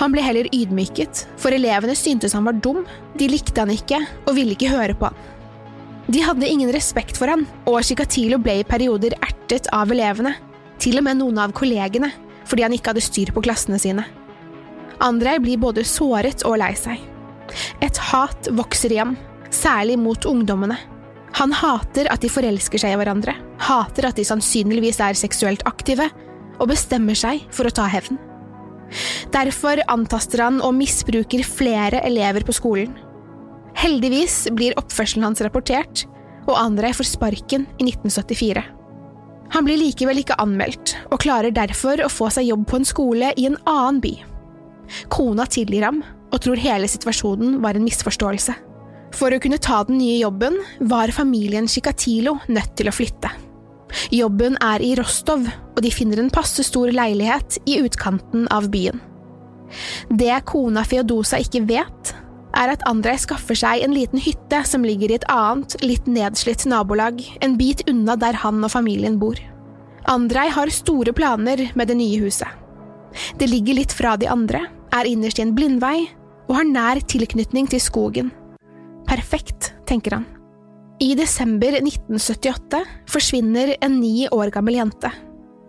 [0.00, 2.84] Han ble heller ydmyket, for elevene syntes han var dum,
[3.18, 5.24] de likte han ikke og ville ikke høre på han.
[6.06, 10.36] De hadde ingen respekt for han, og Chikatilo ble i perioder ertet av elevene,
[10.78, 12.12] til og med noen av kollegene,
[12.46, 14.04] fordi han ikke hadde styr på klassene sine.
[15.02, 17.00] Andrej blir både såret og lei seg.
[17.84, 19.16] Et hat vokser i ham,
[19.50, 20.78] særlig mot ungdommene.
[21.36, 23.34] Han hater at de forelsker seg i hverandre,
[23.66, 26.08] hater at de sannsynligvis er seksuelt aktive,
[26.56, 28.16] og bestemmer seg for å ta hevn.
[29.34, 32.94] Derfor antaster han og misbruker flere elever på skolen.
[33.76, 36.06] Heldigvis blir oppførselen hans rapportert,
[36.46, 38.62] og Andrej får sparken i 1974.
[39.54, 43.32] Han blir likevel ikke anmeldt, og klarer derfor å få seg jobb på en skole
[43.36, 44.14] i en annen by.
[45.12, 46.00] Kona tilgir ham,
[46.32, 48.54] og tror hele situasjonen var en misforståelse.
[49.16, 50.58] For å kunne ta den nye jobben
[50.90, 53.30] var familien Chikatilo nødt til å flytte.
[54.14, 59.00] Jobben er i Rostov, og de finner en passe stor leilighet i utkanten av byen.
[60.10, 62.12] Det kona Feodosa ikke vet,
[62.56, 66.64] er at Andrej skaffer seg en liten hytte som ligger i et annet, litt nedslitt
[66.70, 69.40] nabolag, en bit unna der han og familien bor.
[70.08, 72.48] Andrej har store planer med det nye huset.
[73.40, 76.06] Det ligger litt fra de andre, er innerst i en blindvei
[76.46, 78.30] og har nær tilknytning til skogen.
[79.06, 80.35] Perfekt, tenker han.
[80.98, 85.10] I desember 1978 forsvinner en ni år gammel jente.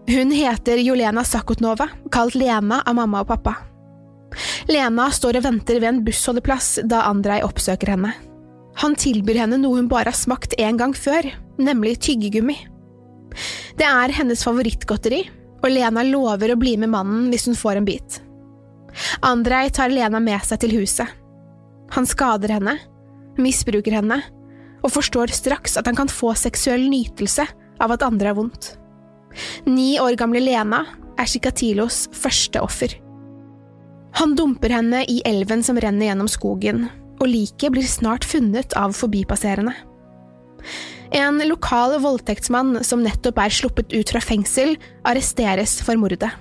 [0.08, 3.58] Hun heter Jolena Sakotnova, kalt Lena av mamma og pappa.
[4.72, 8.14] Lena står og venter ved en bussholdeplass da Andrej oppsøker henne.
[8.80, 11.28] Han tilbyr henne noe hun bare har smakt en gang før,
[11.60, 12.56] nemlig tyggegummi.
[13.76, 15.26] Det er hennes favorittgodteri,
[15.60, 18.22] og Lena lover å bli med mannen hvis hun får en bit.
[19.28, 21.12] Andrej tar Lena med seg til huset.
[22.00, 22.78] Han skader henne,
[23.36, 24.22] misbruker henne,
[24.88, 27.44] og forstår straks at han kan få seksuell nytelse
[27.84, 28.78] av at andre har vondt.
[29.68, 30.86] Ni år gamle Lena
[31.20, 32.96] er Chikatilos første offer.
[34.18, 36.88] Han dumper henne i elven som renner gjennom skogen,
[37.20, 39.76] og liket blir snart funnet av forbipasserende.
[41.16, 44.76] En lokal voldtektsmann som nettopp er sluppet ut fra fengsel,
[45.08, 46.32] arresteres for mordet.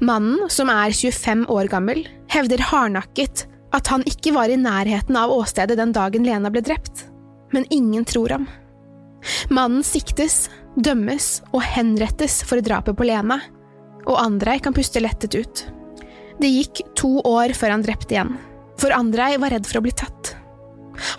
[0.00, 5.32] Mannen, som er 25 år gammel, hevder hardnakket at han ikke var i nærheten av
[5.34, 7.09] åstedet den dagen Lena ble drept,
[7.54, 8.48] men ingen tror ham.
[9.52, 13.40] Mannen siktes, dømmes og henrettes for drapet på Lena,
[14.06, 15.64] og Andrej kan puste lettet ut.
[16.40, 18.36] Det gikk to år før han drepte igjen,
[18.80, 20.34] for Andrej var redd for å bli tatt.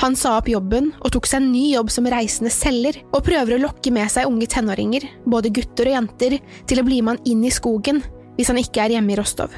[0.02, 3.56] Han sa opp jobben og tok seg en ny jobb som reisende selger, og prøver
[3.56, 6.38] å lokke med seg unge tenåringer, både gutter og jenter,
[6.70, 8.02] til å bli med han inn i skogen
[8.38, 9.54] hvis han ikke er hjemme i Rostov.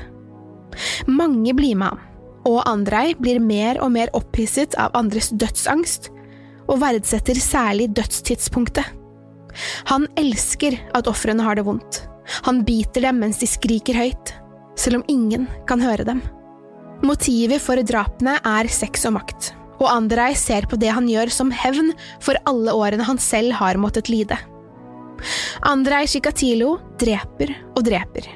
[1.08, 2.02] Mange blir med ham,
[2.50, 6.10] og Andrej blir mer og mer opphisset av andres dødsangst,
[6.74, 8.86] og verdsetter særlig dødstidspunktet.
[9.92, 12.02] Han elsker at ofrene har det vondt.
[12.48, 14.34] Han biter dem mens de skriker høyt,
[14.80, 16.24] selv om ingen kan høre dem.
[17.04, 21.52] Motivet for drapene er sex og makt, og Andrej ser på det han gjør som
[21.54, 21.92] hevn
[22.24, 24.38] for alle årene han selv har måttet lide.
[25.68, 28.30] Andrej Chikatilo dreper og dreper.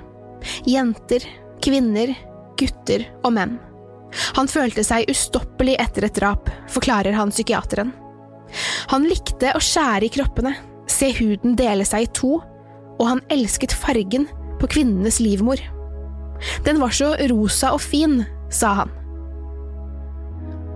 [0.67, 1.23] Jenter,
[1.63, 2.13] kvinner,
[2.59, 3.57] gutter og menn.
[4.37, 7.95] Han følte seg ustoppelig etter et drap, forklarer han psykiateren.
[8.93, 10.53] Han likte å skjære i kroppene,
[10.89, 12.37] se huden dele seg i to,
[12.97, 14.27] og han elsket fargen
[14.61, 15.61] på kvinnenes livmor.
[16.65, 18.21] Den var så rosa og fin,
[18.53, 18.93] sa han.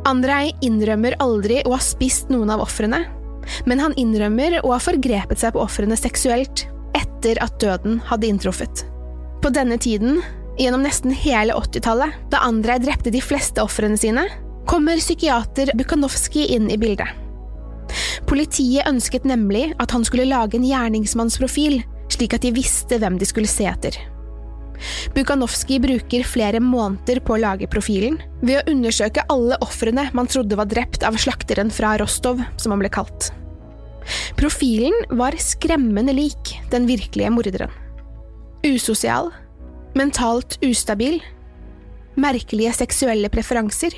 [0.10, 3.04] Andrej innrømmer aldri å ha spist noen av ofrene,
[3.70, 6.66] men han innrømmer å ha forgrepet seg på ofrene seksuelt
[6.98, 8.86] etter at døden hadde inntruffet.
[9.42, 10.20] På denne tiden,
[10.60, 14.26] gjennom nesten hele 80-tallet, da Andrej drepte de fleste ofrene sine,
[14.70, 17.21] kommer psykiater Bukhanovskij inn i bildet.
[18.30, 23.28] Politiet ønsket nemlig at han skulle lage en gjerningsmannsprofil, slik at de visste hvem de
[23.28, 23.98] skulle se etter.
[25.14, 30.58] Bukhanovskij bruker flere måneder på å lage profilen, ved å undersøke alle ofrene man trodde
[30.58, 33.30] var drept av slakteren fra Rostov, som han ble kalt.
[34.40, 37.74] Profilen var skremmende lik den virkelige morderen.
[38.66, 39.30] Usosial,
[39.98, 41.20] mentalt ustabil,
[42.18, 43.94] merkelige seksuelle preferanser,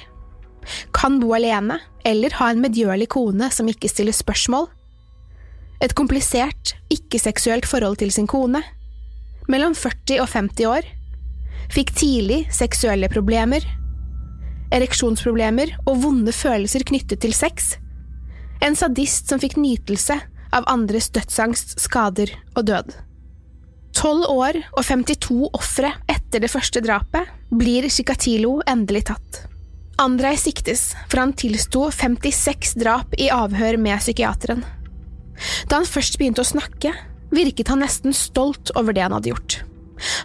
[0.95, 4.67] kan bo alene eller ha en medgjørlig kone som ikke stiller spørsmål,
[5.83, 8.61] et komplisert, ikke-seksuelt forhold til sin kone,
[9.51, 10.87] mellom 40 og 50 år,
[11.73, 13.65] fikk tidlig seksuelle problemer,
[14.73, 17.75] ereksjonsproblemer og vonde følelser knyttet til sex,
[18.63, 20.15] en sadist som fikk nytelse
[20.53, 22.93] av andres dødsangst, skader og død.
[23.93, 29.43] Tolv år og 52 ofre etter det første drapet blir Chikatilo endelig tatt.
[29.95, 34.63] Andrej siktes, for han tilsto 56 drap i avhør med psykiateren.
[35.69, 36.93] Da han først begynte å snakke,
[37.33, 39.59] virket han nesten stolt over det han hadde gjort.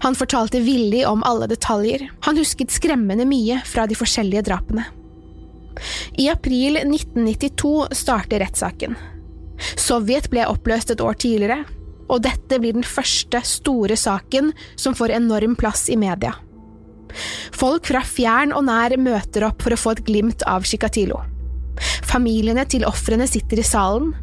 [0.05, 4.89] Han fortalte villig om alle detaljer, han husket skremmende mye fra de forskjellige drapene.
[6.19, 8.97] I april 1992 starter rettssaken.
[9.77, 11.63] Sovjet ble oppløst et år tidligere,
[12.09, 16.33] og dette blir den første store saken som får enorm plass i media.
[17.57, 21.21] Folk fra fjern og nær møter opp for å få et glimt av Chikatilo.
[22.09, 24.15] Familiene til ofrene sitter i salen,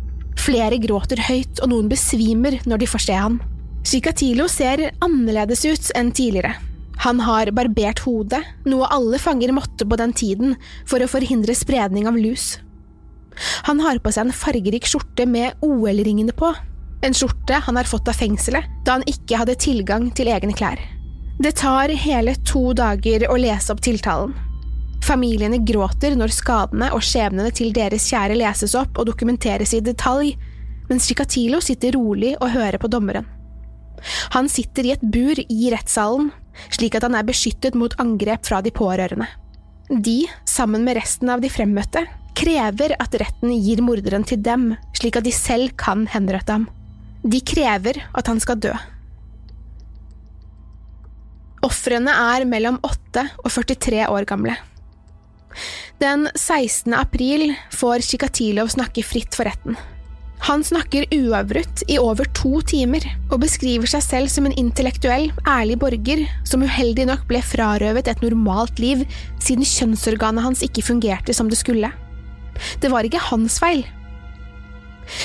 [0.46, 3.40] Flere gråter høyt, og noen besvimer når de får se ham.
[3.86, 6.56] Chikatilo ser annerledes ut enn tidligere.
[7.06, 10.56] Han har barbert hodet, noe alle fanger måtte på den tiden
[10.88, 12.56] for å forhindre spredning av lus.
[13.68, 16.54] Han har på seg en fargerik skjorte med OL-ringene på,
[17.04, 20.80] en skjorte han har fått av fengselet da han ikke hadde tilgang til egne klær.
[21.38, 24.32] Det tar hele to dager å lese opp tiltalen.
[25.04, 30.32] Familiene gråter når skadene og skjebnene til deres kjære leses opp og dokumenteres i detalj,
[30.88, 33.28] mens Chikatilo sitter rolig og hører på dommeren.
[34.32, 36.32] Han sitter i et bur i rettssalen,
[36.72, 39.28] slik at han er beskyttet mot angrep fra de pårørende.
[39.92, 45.20] De, sammen med resten av de fremmøtte, krever at retten gir morderen til dem, slik
[45.20, 46.70] at de selv kan henrette ham.
[47.28, 48.74] De krever at han skal dø.
[51.66, 54.56] Ofrene er mellom 8 og 43 år gamle.
[56.02, 56.94] Den 16.
[56.94, 59.78] april får Tsjikatilov snakke fritt for retten.
[60.46, 65.80] Han snakker uavbrutt i over to timer og beskriver seg selv som en intellektuell, ærlig
[65.82, 69.06] borger som uheldig nok ble frarøvet et normalt liv
[69.40, 71.90] siden kjønnsorganet hans ikke fungerte som det skulle.
[72.84, 73.82] Det var ikke hans feil.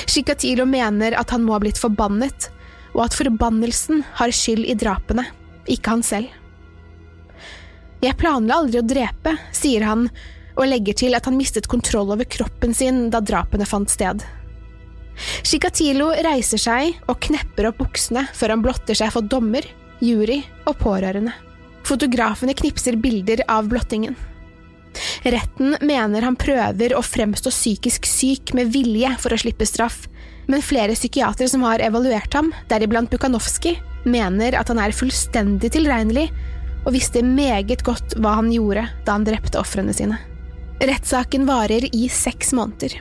[0.08, 2.48] Chikatilo mener at han må ha blitt forbannet,
[2.94, 5.26] og at forbannelsen har skyld i drapene,
[5.70, 6.36] ikke han selv.
[8.00, 10.06] Jeg planla aldri å drepe, sier han
[10.56, 14.24] og legger til at han mistet kontroll over kroppen sin da drapene fant sted.
[15.44, 19.66] Chikatilo reiser seg og knepper opp buksene før han blotter seg for dommer,
[20.00, 21.34] jury og pårørende.
[21.84, 24.16] Fotografene knipser bilder av blottingen.
[25.22, 30.06] Retten mener han prøver å fremstå psykisk syk med vilje for å slippe straff,
[30.50, 36.28] men flere psykiatere som har evaluert ham, deriblant Bukhanovskij, mener at han er fullstendig tilregnelig
[36.86, 40.18] og visste meget godt hva han gjorde da han drepte ofrene sine.
[40.80, 42.94] Rettssaken varer i seks måneder.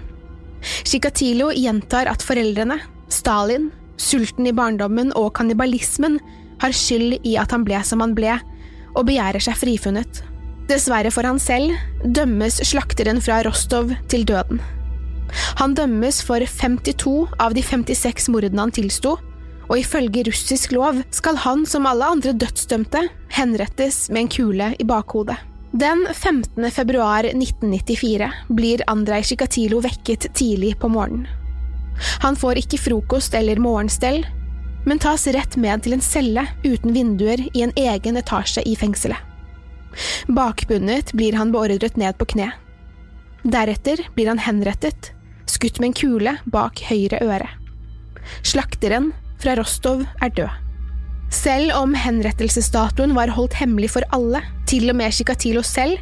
[0.83, 6.19] Chikatilo gjentar at foreldrene, Stalin, sulten i barndommen og kannibalismen
[6.59, 8.35] har skyld i at han ble som han ble,
[8.97, 10.23] og begjærer seg frifunnet.
[10.69, 14.59] Dessverre for han selv dømmes slakteren fra Rostov til døden.
[15.61, 19.15] Han dømmes for 52 av de 56 mordene han tilsto,
[19.69, 23.05] og ifølge russisk lov skal han, som alle andre dødsdømte,
[23.37, 25.37] henrettes med en kule i bakhodet.
[25.71, 26.71] Den 15.
[26.73, 31.27] februar 1994 blir Andrej Sjikatilo vekket tidlig på morgenen.
[32.23, 34.23] Han får ikke frokost eller morgenstell,
[34.87, 39.19] men tas rett med til en celle uten vinduer i en egen etasje i fengselet.
[40.27, 42.49] Bakbundet blir han beordret ned på kne.
[43.43, 45.11] Deretter blir han henrettet,
[45.45, 47.49] skutt med en kule bak høyre øre.
[48.41, 50.51] Slakteren fra Rostov er død.
[51.29, 55.99] Selv om henrettelsesdatoen var holdt hemmelig for alle, til og med Chikatilo selv,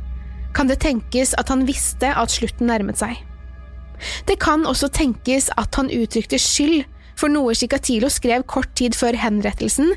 [0.56, 3.18] kan det tenkes at han visste at slutten nærmet seg.
[4.30, 6.86] Det kan også tenkes at han uttrykte skyld
[7.18, 9.94] for noe Chikatilo skrev kort tid før henrettelsen,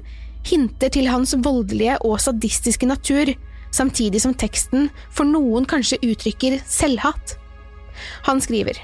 [0.46, 3.32] hinter til hans voldelige og sadistiske natur,
[3.70, 7.36] samtidig som teksten for noen kanskje uttrykker selvhatt.
[8.26, 8.80] Han skriver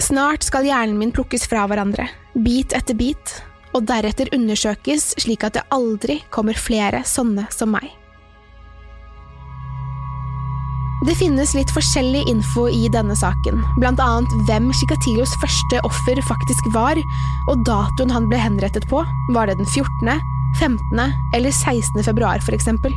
[0.00, 2.06] Snart skal hjernen min plukkes fra hverandre,
[2.44, 3.40] bit etter bit,
[3.76, 7.88] og deretter undersøkes slik at det aldri kommer flere sånne som meg.
[11.08, 16.66] Det finnes litt forskjellig info i denne saken, blant annet hvem Chikatilos første offer faktisk
[16.74, 17.00] var,
[17.48, 19.00] og datoen han ble henrettet på,
[19.32, 20.20] var det den 14.,
[20.58, 21.00] 15.
[21.32, 22.02] eller 16.
[22.04, 22.92] februar for eksempel.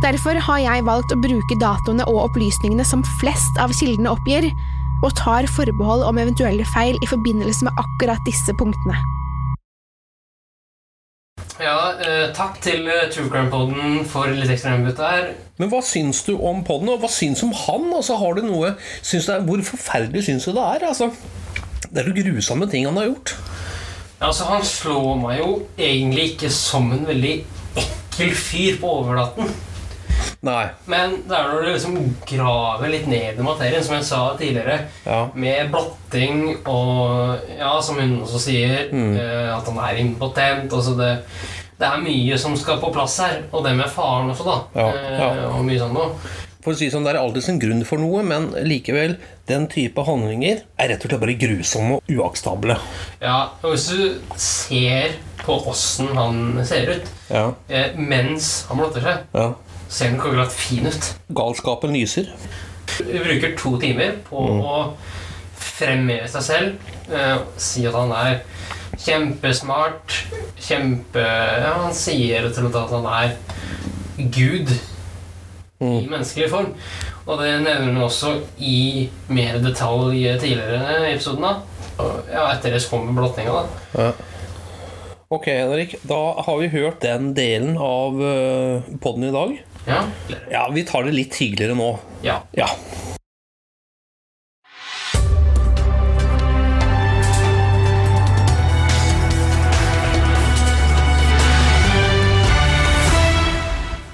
[0.00, 4.48] Derfor har jeg valgt å bruke datoene og opplysningene som flest av kildene oppgir,
[5.04, 8.96] og tar forbehold om eventuelle feil i forbindelse med akkurat disse punktene.
[11.58, 15.32] Ja, eh, takk til eh, True Crime Poden for litt ekstra innbytte her.
[15.58, 17.88] Men hva syns du om podden, og hva syns du om han?
[17.96, 20.86] Altså, har du noe, syns du, Hvor forferdelig syns du det er?
[20.86, 21.10] Altså,
[21.88, 23.34] det er jo grusomme ting han har gjort.
[24.20, 27.34] Ja, altså, han slår meg jo egentlig ikke som en veldig
[27.82, 29.50] ekkel fyr på overflaten.
[30.46, 30.68] Nei.
[30.86, 31.96] Men det er når du liksom
[32.30, 35.28] graver litt ned i materien, som jeg sa tidligere, Ja.
[35.34, 39.16] med blotting og Ja, som hun også sier, mm.
[39.58, 40.72] at han er impotent.
[40.72, 41.12] Altså det,
[41.78, 43.42] det er mye som skal på plass her.
[43.52, 44.58] Og det med faren også, da.
[44.78, 45.48] Ja, Eh, ja.
[45.50, 46.12] og mye sånn noe.
[46.62, 50.02] For å si sånn, Det er alltid sin grunn for noe, men likevel, den type
[50.04, 52.76] handlinger er rett og slett bare grusomme og uakseptable.
[53.22, 57.52] Ja, og hvis du ser på åssen han ser ut Ja.
[57.70, 59.54] eh, mens han blotter seg, ja.
[59.88, 61.10] Ser den ikke akkurat fin ut.
[61.34, 62.28] Galskapen lyser.
[62.98, 64.78] Vi bruker to timer på å
[65.58, 66.92] fremheve seg selv.
[67.12, 68.40] Eh, si at han er
[68.98, 70.16] kjempesmart.
[70.58, 73.36] Kjempe Ja, han sier til og med at han er
[74.34, 74.72] Gud
[75.78, 76.72] i menneskelig form.
[77.28, 78.32] Og det nevner han også
[78.64, 81.44] i mer detalj tidligere i episoden.
[81.44, 82.08] da.
[82.32, 83.62] Ja, etter det kommer blottinga,
[83.94, 84.10] da.
[85.28, 89.58] Ok, Henrik, da har vi hørt den delen av poden podden i dag.
[89.88, 90.04] Ja.
[90.50, 91.92] Ja, vi tar det litt hyggeligere nå.
[92.22, 92.42] ja.
[92.52, 92.68] Ja.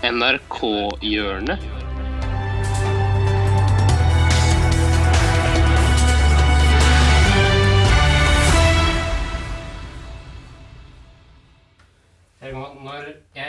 [0.05, 1.84] NRK-hjørnet.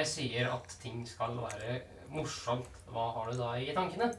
[0.05, 1.81] Jeg sier at ting skal være
[2.13, 4.11] morsomt, hva har du da i tankene?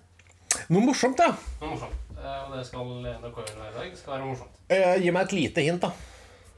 [0.72, 1.30] Noe morsomt, ja.
[1.60, 1.94] Noe morsomt.
[2.16, 2.86] Eh, Og det skal
[3.20, 3.90] NRK gjøre hver dag.
[3.92, 4.54] Det skal være morsomt.
[4.72, 5.90] Eh, gi meg et lite hint, da.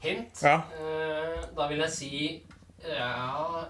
[0.03, 0.41] Hint.
[0.43, 0.55] Ja.
[0.79, 2.43] Eh, Da vil jeg si
[2.87, 3.65] ja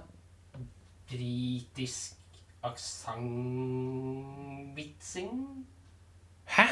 [1.10, 2.14] Britisk
[4.00, 5.32] aksent-vitsing?
[6.56, 6.66] Hæ?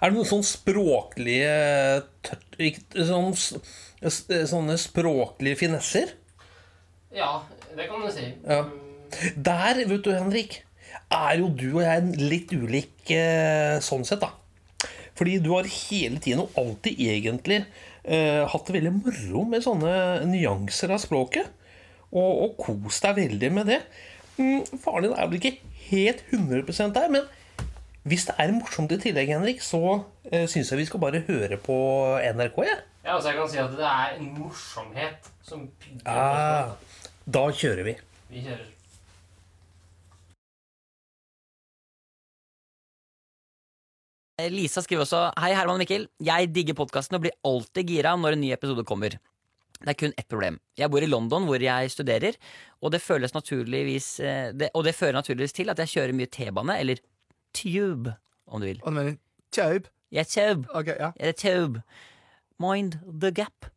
[0.00, 3.54] Er det noen sånn språklige tørt- ikke- sånn, s-
[4.50, 6.12] Sånne språklige finesser?
[7.14, 7.32] Ja,
[7.76, 8.26] det kan du si.
[8.42, 8.64] Ja.
[9.36, 10.60] Der, vet du, Henrik,
[11.14, 14.32] er jo du og jeg litt ulik eh, sånn sett, da.
[15.14, 17.60] Fordi du har hele tiden og alltid egentlig
[18.02, 19.92] eh, hatt det veldig moro med sånne
[20.26, 21.52] nyanser av språket.
[22.14, 23.80] Og, og kost deg veldig med det.
[24.38, 25.56] Mm, faren din er vel ikke
[25.86, 27.30] helt 100% der, men
[28.04, 31.56] hvis det er morsomt i tillegg, Henrik, så eh, syns jeg vi skal bare høre
[31.62, 31.76] på
[32.34, 32.80] NRK, Ja?
[33.04, 36.70] Ja, altså jeg kan si at det er en morsomhet som bygger på Ah.
[37.26, 37.96] Da kjører vi.
[38.30, 38.70] Vi kjører.
[44.50, 46.08] Lisa skriver også Hei, Herman og Mikkel.
[46.26, 49.14] Jeg digger podkasten og blir alltid gira når en ny episode kommer.
[49.84, 50.58] Det er kun ett problem.
[50.78, 52.36] Jeg bor i London, hvor jeg studerer,
[52.80, 56.30] og det føles naturligvis eh, det, Og det fører naturligvis til at jeg kjører mye
[56.30, 57.02] T-bane, eller
[57.54, 58.14] tube,
[58.46, 58.80] om du vil.
[58.82, 59.16] Og du mener
[59.52, 59.90] tube?
[60.10, 60.68] Jeg er tube.
[60.74, 61.12] Okay, ja.
[61.20, 61.82] Jeg er tube.
[62.58, 63.70] Mind the gap.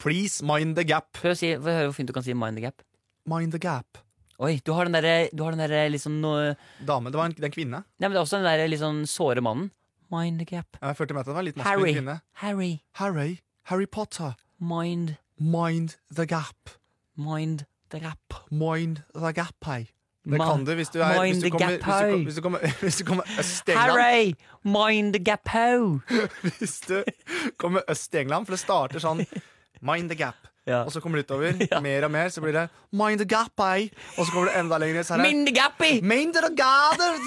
[0.00, 1.12] Please mind the gap.
[1.20, 2.80] Prøv å si, få høre hvor fint du kan si mind the gap.
[3.28, 4.00] Mind the gap.
[4.40, 7.10] Oi, du har den derre du der liksom noe Dame.
[7.12, 7.82] Det var en, det er en kvinne.
[8.00, 9.68] Nei, men det er også den der litt sånn såre mannen.
[10.10, 10.78] Mind the gap.
[10.80, 11.92] Jeg følte med at det var litt maskulin Harry.
[11.98, 12.14] kvinne.
[12.40, 12.70] Harry.
[13.02, 13.34] Harry.
[13.70, 14.32] Harry Potter.
[14.58, 15.18] Mind.
[15.38, 16.72] Mind the gap.
[17.14, 18.40] Mind the gap.
[18.50, 19.90] Mind the gap, hei.
[20.24, 22.24] Det Ma- kan du hvis du er mind the gap, hei.
[22.24, 24.32] hvis du kommer, hvis du kommer Øst-England Harry!
[24.64, 26.00] Mind the gap ho!
[26.58, 27.02] Hvis du
[27.56, 29.22] kommer øst i England, for det starter sånn
[29.80, 30.34] Mind the gap.
[30.66, 30.82] Ja.
[30.84, 33.90] Og så kommer det utover, mer og mer, så blir det Mind the gap, ei.
[34.18, 35.02] Og så kommer det enda lenger.
[35.02, 36.00] Så Mind the gappy!
[36.02, 37.24] Mind the gathered!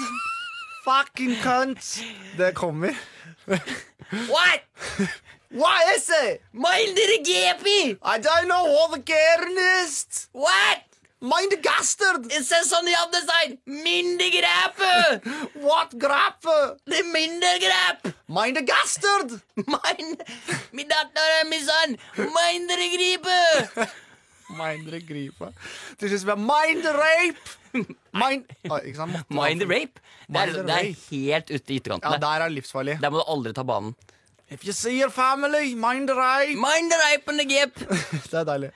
[0.84, 2.00] Fucking cunt!
[2.38, 2.94] Det kommer.
[3.46, 4.60] What?
[5.50, 6.42] What is it?
[6.52, 10.28] Mind the gap, I don't know what the kern is.
[10.32, 10.93] What?
[11.24, 12.26] Mind the gastard!
[12.26, 15.24] It says on the other side, mind grappe!
[15.66, 16.42] What grap?
[16.84, 18.14] Det er the grap!
[18.28, 19.30] Mind the gastard!
[19.56, 20.20] Mind,
[20.72, 21.96] min datter min sønn,
[22.36, 23.88] mind the gripe!
[24.50, 25.48] Mindre the gripe.
[25.98, 27.56] Til slutt blir mind rape!
[28.12, 29.08] Mind oh?
[29.32, 30.04] Mind rape?
[30.28, 32.98] Det er, det er helt ute i Ja, der er det livsfarlig.
[33.00, 33.96] Der må du aldri ta banen.
[34.50, 36.52] If you see your family, mind rape!
[36.52, 37.80] Mind rape and the gap!
[38.30, 38.74] Det er deilig.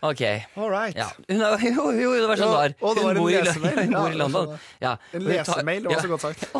[0.00, 0.20] Ok.
[0.54, 0.96] All right.
[0.96, 1.08] Ja.
[1.28, 2.74] Hun er, jo, jo, det var sånn det var.
[2.80, 3.38] Hun en bor i-.
[3.78, 4.52] Hun bor i London.
[4.82, 4.92] Ja.
[5.12, 6.44] En lesemail, det var så godt sagt.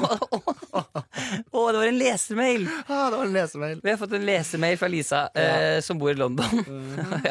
[1.52, 2.66] Å, det var en lesemail!
[2.86, 3.80] Ah, det var en lesemail.
[3.84, 6.62] Vi har fått en lesemail fra Lisa, eh, som bor i London.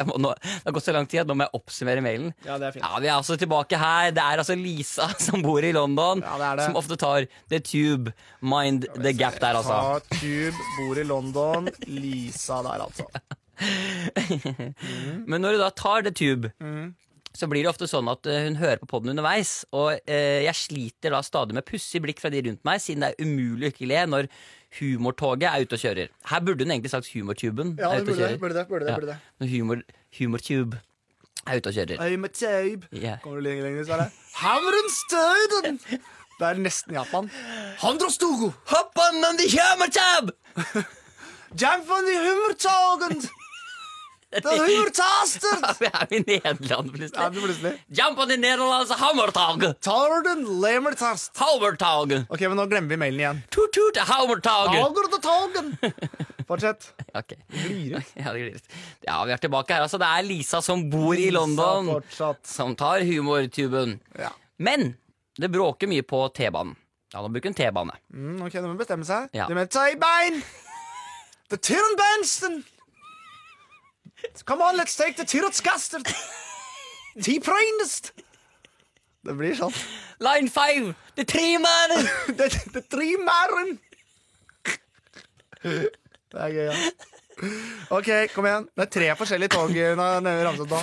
[0.08, 2.30] må nå, det har gått så lang tid at nå må jeg oppsummere mailen.
[2.46, 2.84] Ja, det er fint.
[2.86, 4.12] Ja, Vi er altså tilbake her.
[4.16, 6.68] Det er altså Lisa som bor i London, Ja, det er det.
[6.70, 8.14] som ofte tar The Tube.
[8.40, 9.76] Mind the gap der, altså.
[10.08, 11.68] Ta Tube, bor i London.
[11.88, 13.08] Lisa der, altså.
[15.28, 16.94] Men når du da tar The Tube, Mm.
[17.38, 19.64] så blir det ofte sånn at eh, hun hører på podden underveis.
[19.72, 23.12] Og eh, jeg sliter da stadig med pussig blikk fra de rundt meg, siden det
[23.14, 24.28] er umulig å ikke le når
[24.80, 26.10] humortoget er ute og kjører.
[26.32, 28.40] Her burde hun egentlig sagt humortuben Ja, det burde det.
[28.42, 28.98] Burde det, burde det, Ja.
[29.00, 29.18] burde det.
[29.40, 29.82] Når humor,
[30.18, 30.80] humortube
[31.48, 32.02] er ute og kjører.
[32.10, 32.88] Humortube.
[32.92, 33.18] Yeah.
[33.22, 34.10] Kommer du lenger, lenger, så er det
[34.42, 35.78] Hamrenstøyden!
[36.38, 37.30] Det er nesten Japan.
[37.80, 38.52] Handrostogo!
[38.70, 40.34] Hoppan on the humortube!
[41.56, 43.24] Jam on the hummertogen!
[44.28, 45.62] The hummertaster!
[45.80, 47.32] Vi er i Nederland Ja, plutselig.
[47.32, 47.70] det plutselig.
[47.96, 49.64] Jump on the nederlandse hammertog!
[49.80, 51.32] Tarden lemertast.
[51.40, 52.12] Hammertag.
[52.28, 53.40] Ok, men nå glemmer vi mailen igjen.
[53.54, 54.74] Tut tut hammertag.
[54.76, 55.72] Dager til togen!
[56.48, 56.90] Fortsett.
[57.16, 57.34] Ok.
[57.52, 58.04] Glirer.
[58.20, 58.68] Ja, det glir litt.
[59.04, 59.84] Ja, vi er tilbake her.
[59.88, 62.44] Altså, det er Lisa som bor i London, Fortsatt.
[62.48, 63.96] som tar humortuben.
[64.16, 64.30] Ja.
[64.60, 64.90] Men
[65.40, 66.76] det bråker mye på T-banen.
[67.14, 67.96] Ja, nå bruker hun T-bane.
[68.12, 69.28] Mm, ok, nå må hun bestemme seg.
[69.36, 69.48] Ja.
[69.48, 70.42] Det med Tøybein!
[71.48, 72.60] The Tyranbansten!
[74.44, 76.02] Come on, let's take the Tyranskaster!
[77.22, 78.12] T-prainest!
[79.26, 79.74] Det blir sånn.
[80.22, 80.94] Line five!
[81.16, 82.08] Det er tre mannen!
[82.38, 83.78] Det, det trimæren!
[85.62, 86.76] Det er gøy, ja.
[87.94, 88.66] Ok, kom igjen.
[88.74, 90.80] Det er tre forskjellige tog hun har ramset nå.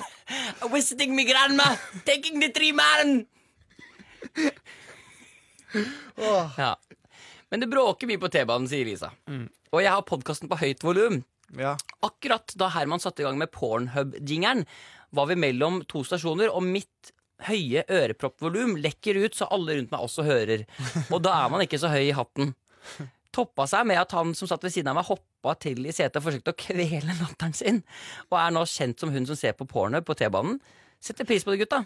[0.73, 1.67] Visiting my grandma!
[2.07, 2.73] Taking the three
[6.17, 6.51] oh.
[6.57, 6.75] Ja.
[7.49, 9.11] Men det bråker mye på T-banen, sier Lisa.
[9.71, 11.21] Og jeg har podkasten på høyt volum.
[11.53, 11.75] Ja.
[12.05, 14.65] Akkurat da Herman satte i gang med Pornhub-jingeren,
[15.15, 17.13] var vi mellom to stasjoner, og mitt
[17.45, 20.65] høye øreproppvolum lekker ut så alle rundt meg også hører.
[21.13, 22.55] Og da er man ikke så høy i hatten.
[23.35, 26.21] toppa seg med at han som satt ved siden av meg, hoppa til i setet
[26.21, 27.81] og forsøkte å kvele latteren sin.
[28.31, 30.59] Og er nå kjent som hun som ser på Pornhub på T-banen.
[31.03, 31.83] Setter pris på det, gutta.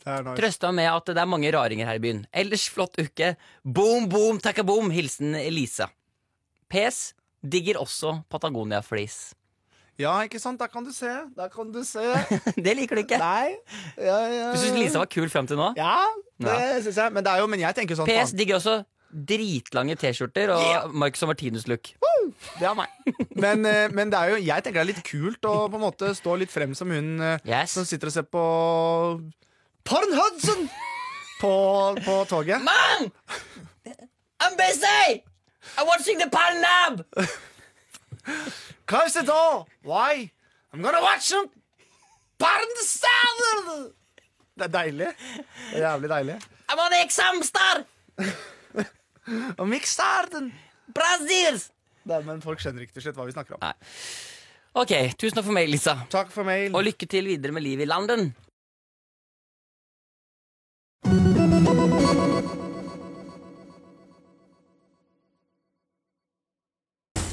[0.00, 0.34] Nice.
[0.38, 2.24] Trøsta med at det er mange raringer her i byen.
[2.32, 3.34] Ellers flott uke.
[3.62, 4.90] Boom, boom, takka boom.
[4.94, 5.90] Hilsen Elisa.
[6.70, 7.10] PS.
[7.42, 9.32] Digger også Patagonia-flis.
[10.00, 10.60] Ja, ikke sant?
[10.60, 11.10] Der kan du se.
[11.36, 12.00] Der kan du se.
[12.64, 13.18] det liker du ikke.
[13.20, 13.50] Nei.
[13.98, 14.46] Ja, ja.
[14.54, 15.72] Du syns Lisa var kul fram til nå?
[15.76, 15.98] Ja,
[16.40, 17.12] det syns jeg.
[17.12, 18.78] Men det er jo Men jeg tenker sånn PS digger også
[19.10, 21.88] dritlange T-skjorter og Marcus og Martinus-look.
[22.60, 22.92] Det er meg.
[23.34, 26.12] Men, eh, men det jo, jeg tenker det er litt kult å på en måte
[26.14, 27.74] stå litt frem som hun eh, Yes.
[27.74, 28.44] som sitter og ser på
[29.90, 30.68] Porn Hudson
[31.40, 31.52] på,
[32.06, 32.62] på toget.
[32.62, 33.10] Mann!
[34.40, 35.24] I'm busy!
[35.78, 37.04] I'm watching the Palnab!
[38.86, 39.66] Close the door!
[39.82, 40.30] Why?
[40.72, 41.48] I'm gonna watch some
[42.38, 43.92] Porn Salad!
[44.56, 45.06] Det er deilig.
[45.72, 46.36] Det er jævlig deilig.
[46.68, 47.84] I'm on examstar!
[49.58, 50.52] Og Mixarden!
[50.94, 51.70] Brazils!
[52.08, 53.62] Nei, Men folk skjønner ikke til slutt hva vi snakker om.
[53.62, 53.74] Nei.
[54.80, 55.96] Ok, tusen takk for mail, Lisa.
[56.12, 56.74] Takk for mail.
[56.76, 58.28] Og lykke til videre med livet i London.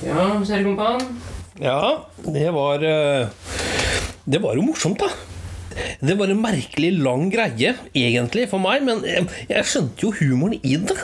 [0.08, 1.02] Ja, kjære kompan.
[1.60, 1.80] Ja,
[2.24, 3.28] det var eh,
[4.30, 5.10] Det var jo morsomt, da.
[6.00, 10.58] Det var en merkelig lang greie, egentlig, for meg, men jeg, jeg skjønte jo humoren
[10.62, 10.98] i det.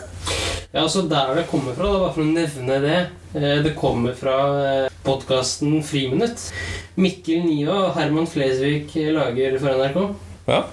[0.73, 2.95] Ja, altså Der det kommer fra, da, bare for å nevne det
[3.37, 4.37] eh, Det kommer fra
[5.05, 6.47] podkasten Friminutt.
[6.95, 9.99] Mikkel Niva og Herman Flesvig lager for NRK.
[10.47, 10.63] Ja.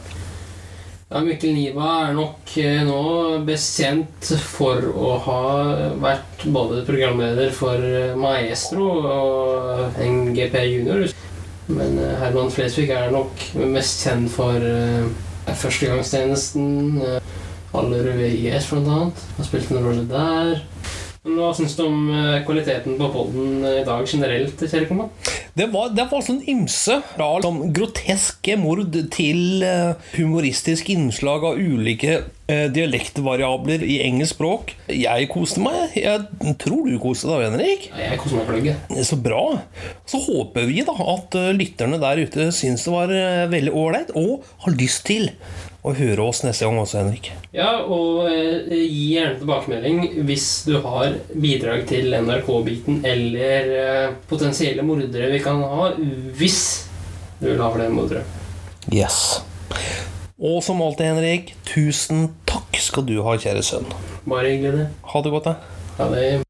[1.10, 2.98] Ja, Mikkel Niva er nok eh, nå
[3.42, 5.38] best kjent for å ha
[5.98, 11.10] vært både programleder for eh, Maestro og NGP Junior.
[11.66, 13.42] Men eh, Herman Flesvig er nok
[13.74, 14.62] mest kjent for
[15.50, 17.02] Førstegangstjenesten,
[17.74, 19.26] Aller blant annet.
[19.40, 20.62] Har spilt en rolle der.
[21.20, 24.62] Men hva syns du om eh, kvaliteten på podden i dag generelt?
[25.52, 26.96] Det var, det var sånn ymse.
[27.12, 34.72] Fra sånn groteske mord til eh, humoristisk innslag av ulike eh, dialektvariabler i engelsk språk.
[34.88, 35.92] Jeg koste meg.
[36.00, 37.90] Jeg tror du koste deg, Henrik.
[38.00, 39.00] Jeg koste meg plugget.
[39.04, 39.44] Så bra.
[40.08, 44.16] Så håper vi da at eh, lytterne der ute syns det var eh, veldig ålreit,
[44.16, 45.28] og har lyst til
[45.80, 47.30] å høre oss neste gang også, Henrik.
[47.56, 54.84] Ja, og eh, gi gjerne tilbakemelding hvis du har bidrag til NRK-biten eller eh, potensielle
[54.86, 55.90] mordere vi kan ha,
[56.36, 56.60] hvis
[57.40, 58.26] du vil ha flere mordere.
[58.92, 59.40] Yes.
[60.40, 63.88] Og som alltid, Henrik, tusen takk skal du ha, kjære sønn.
[64.28, 64.86] Bare hyggelig, det.
[65.12, 65.58] Ha det godt, da.
[66.00, 66.49] Ha det.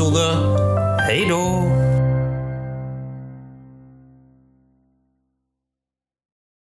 [0.00, 1.10] Versus Z.
[1.10, 1.79] Velkommen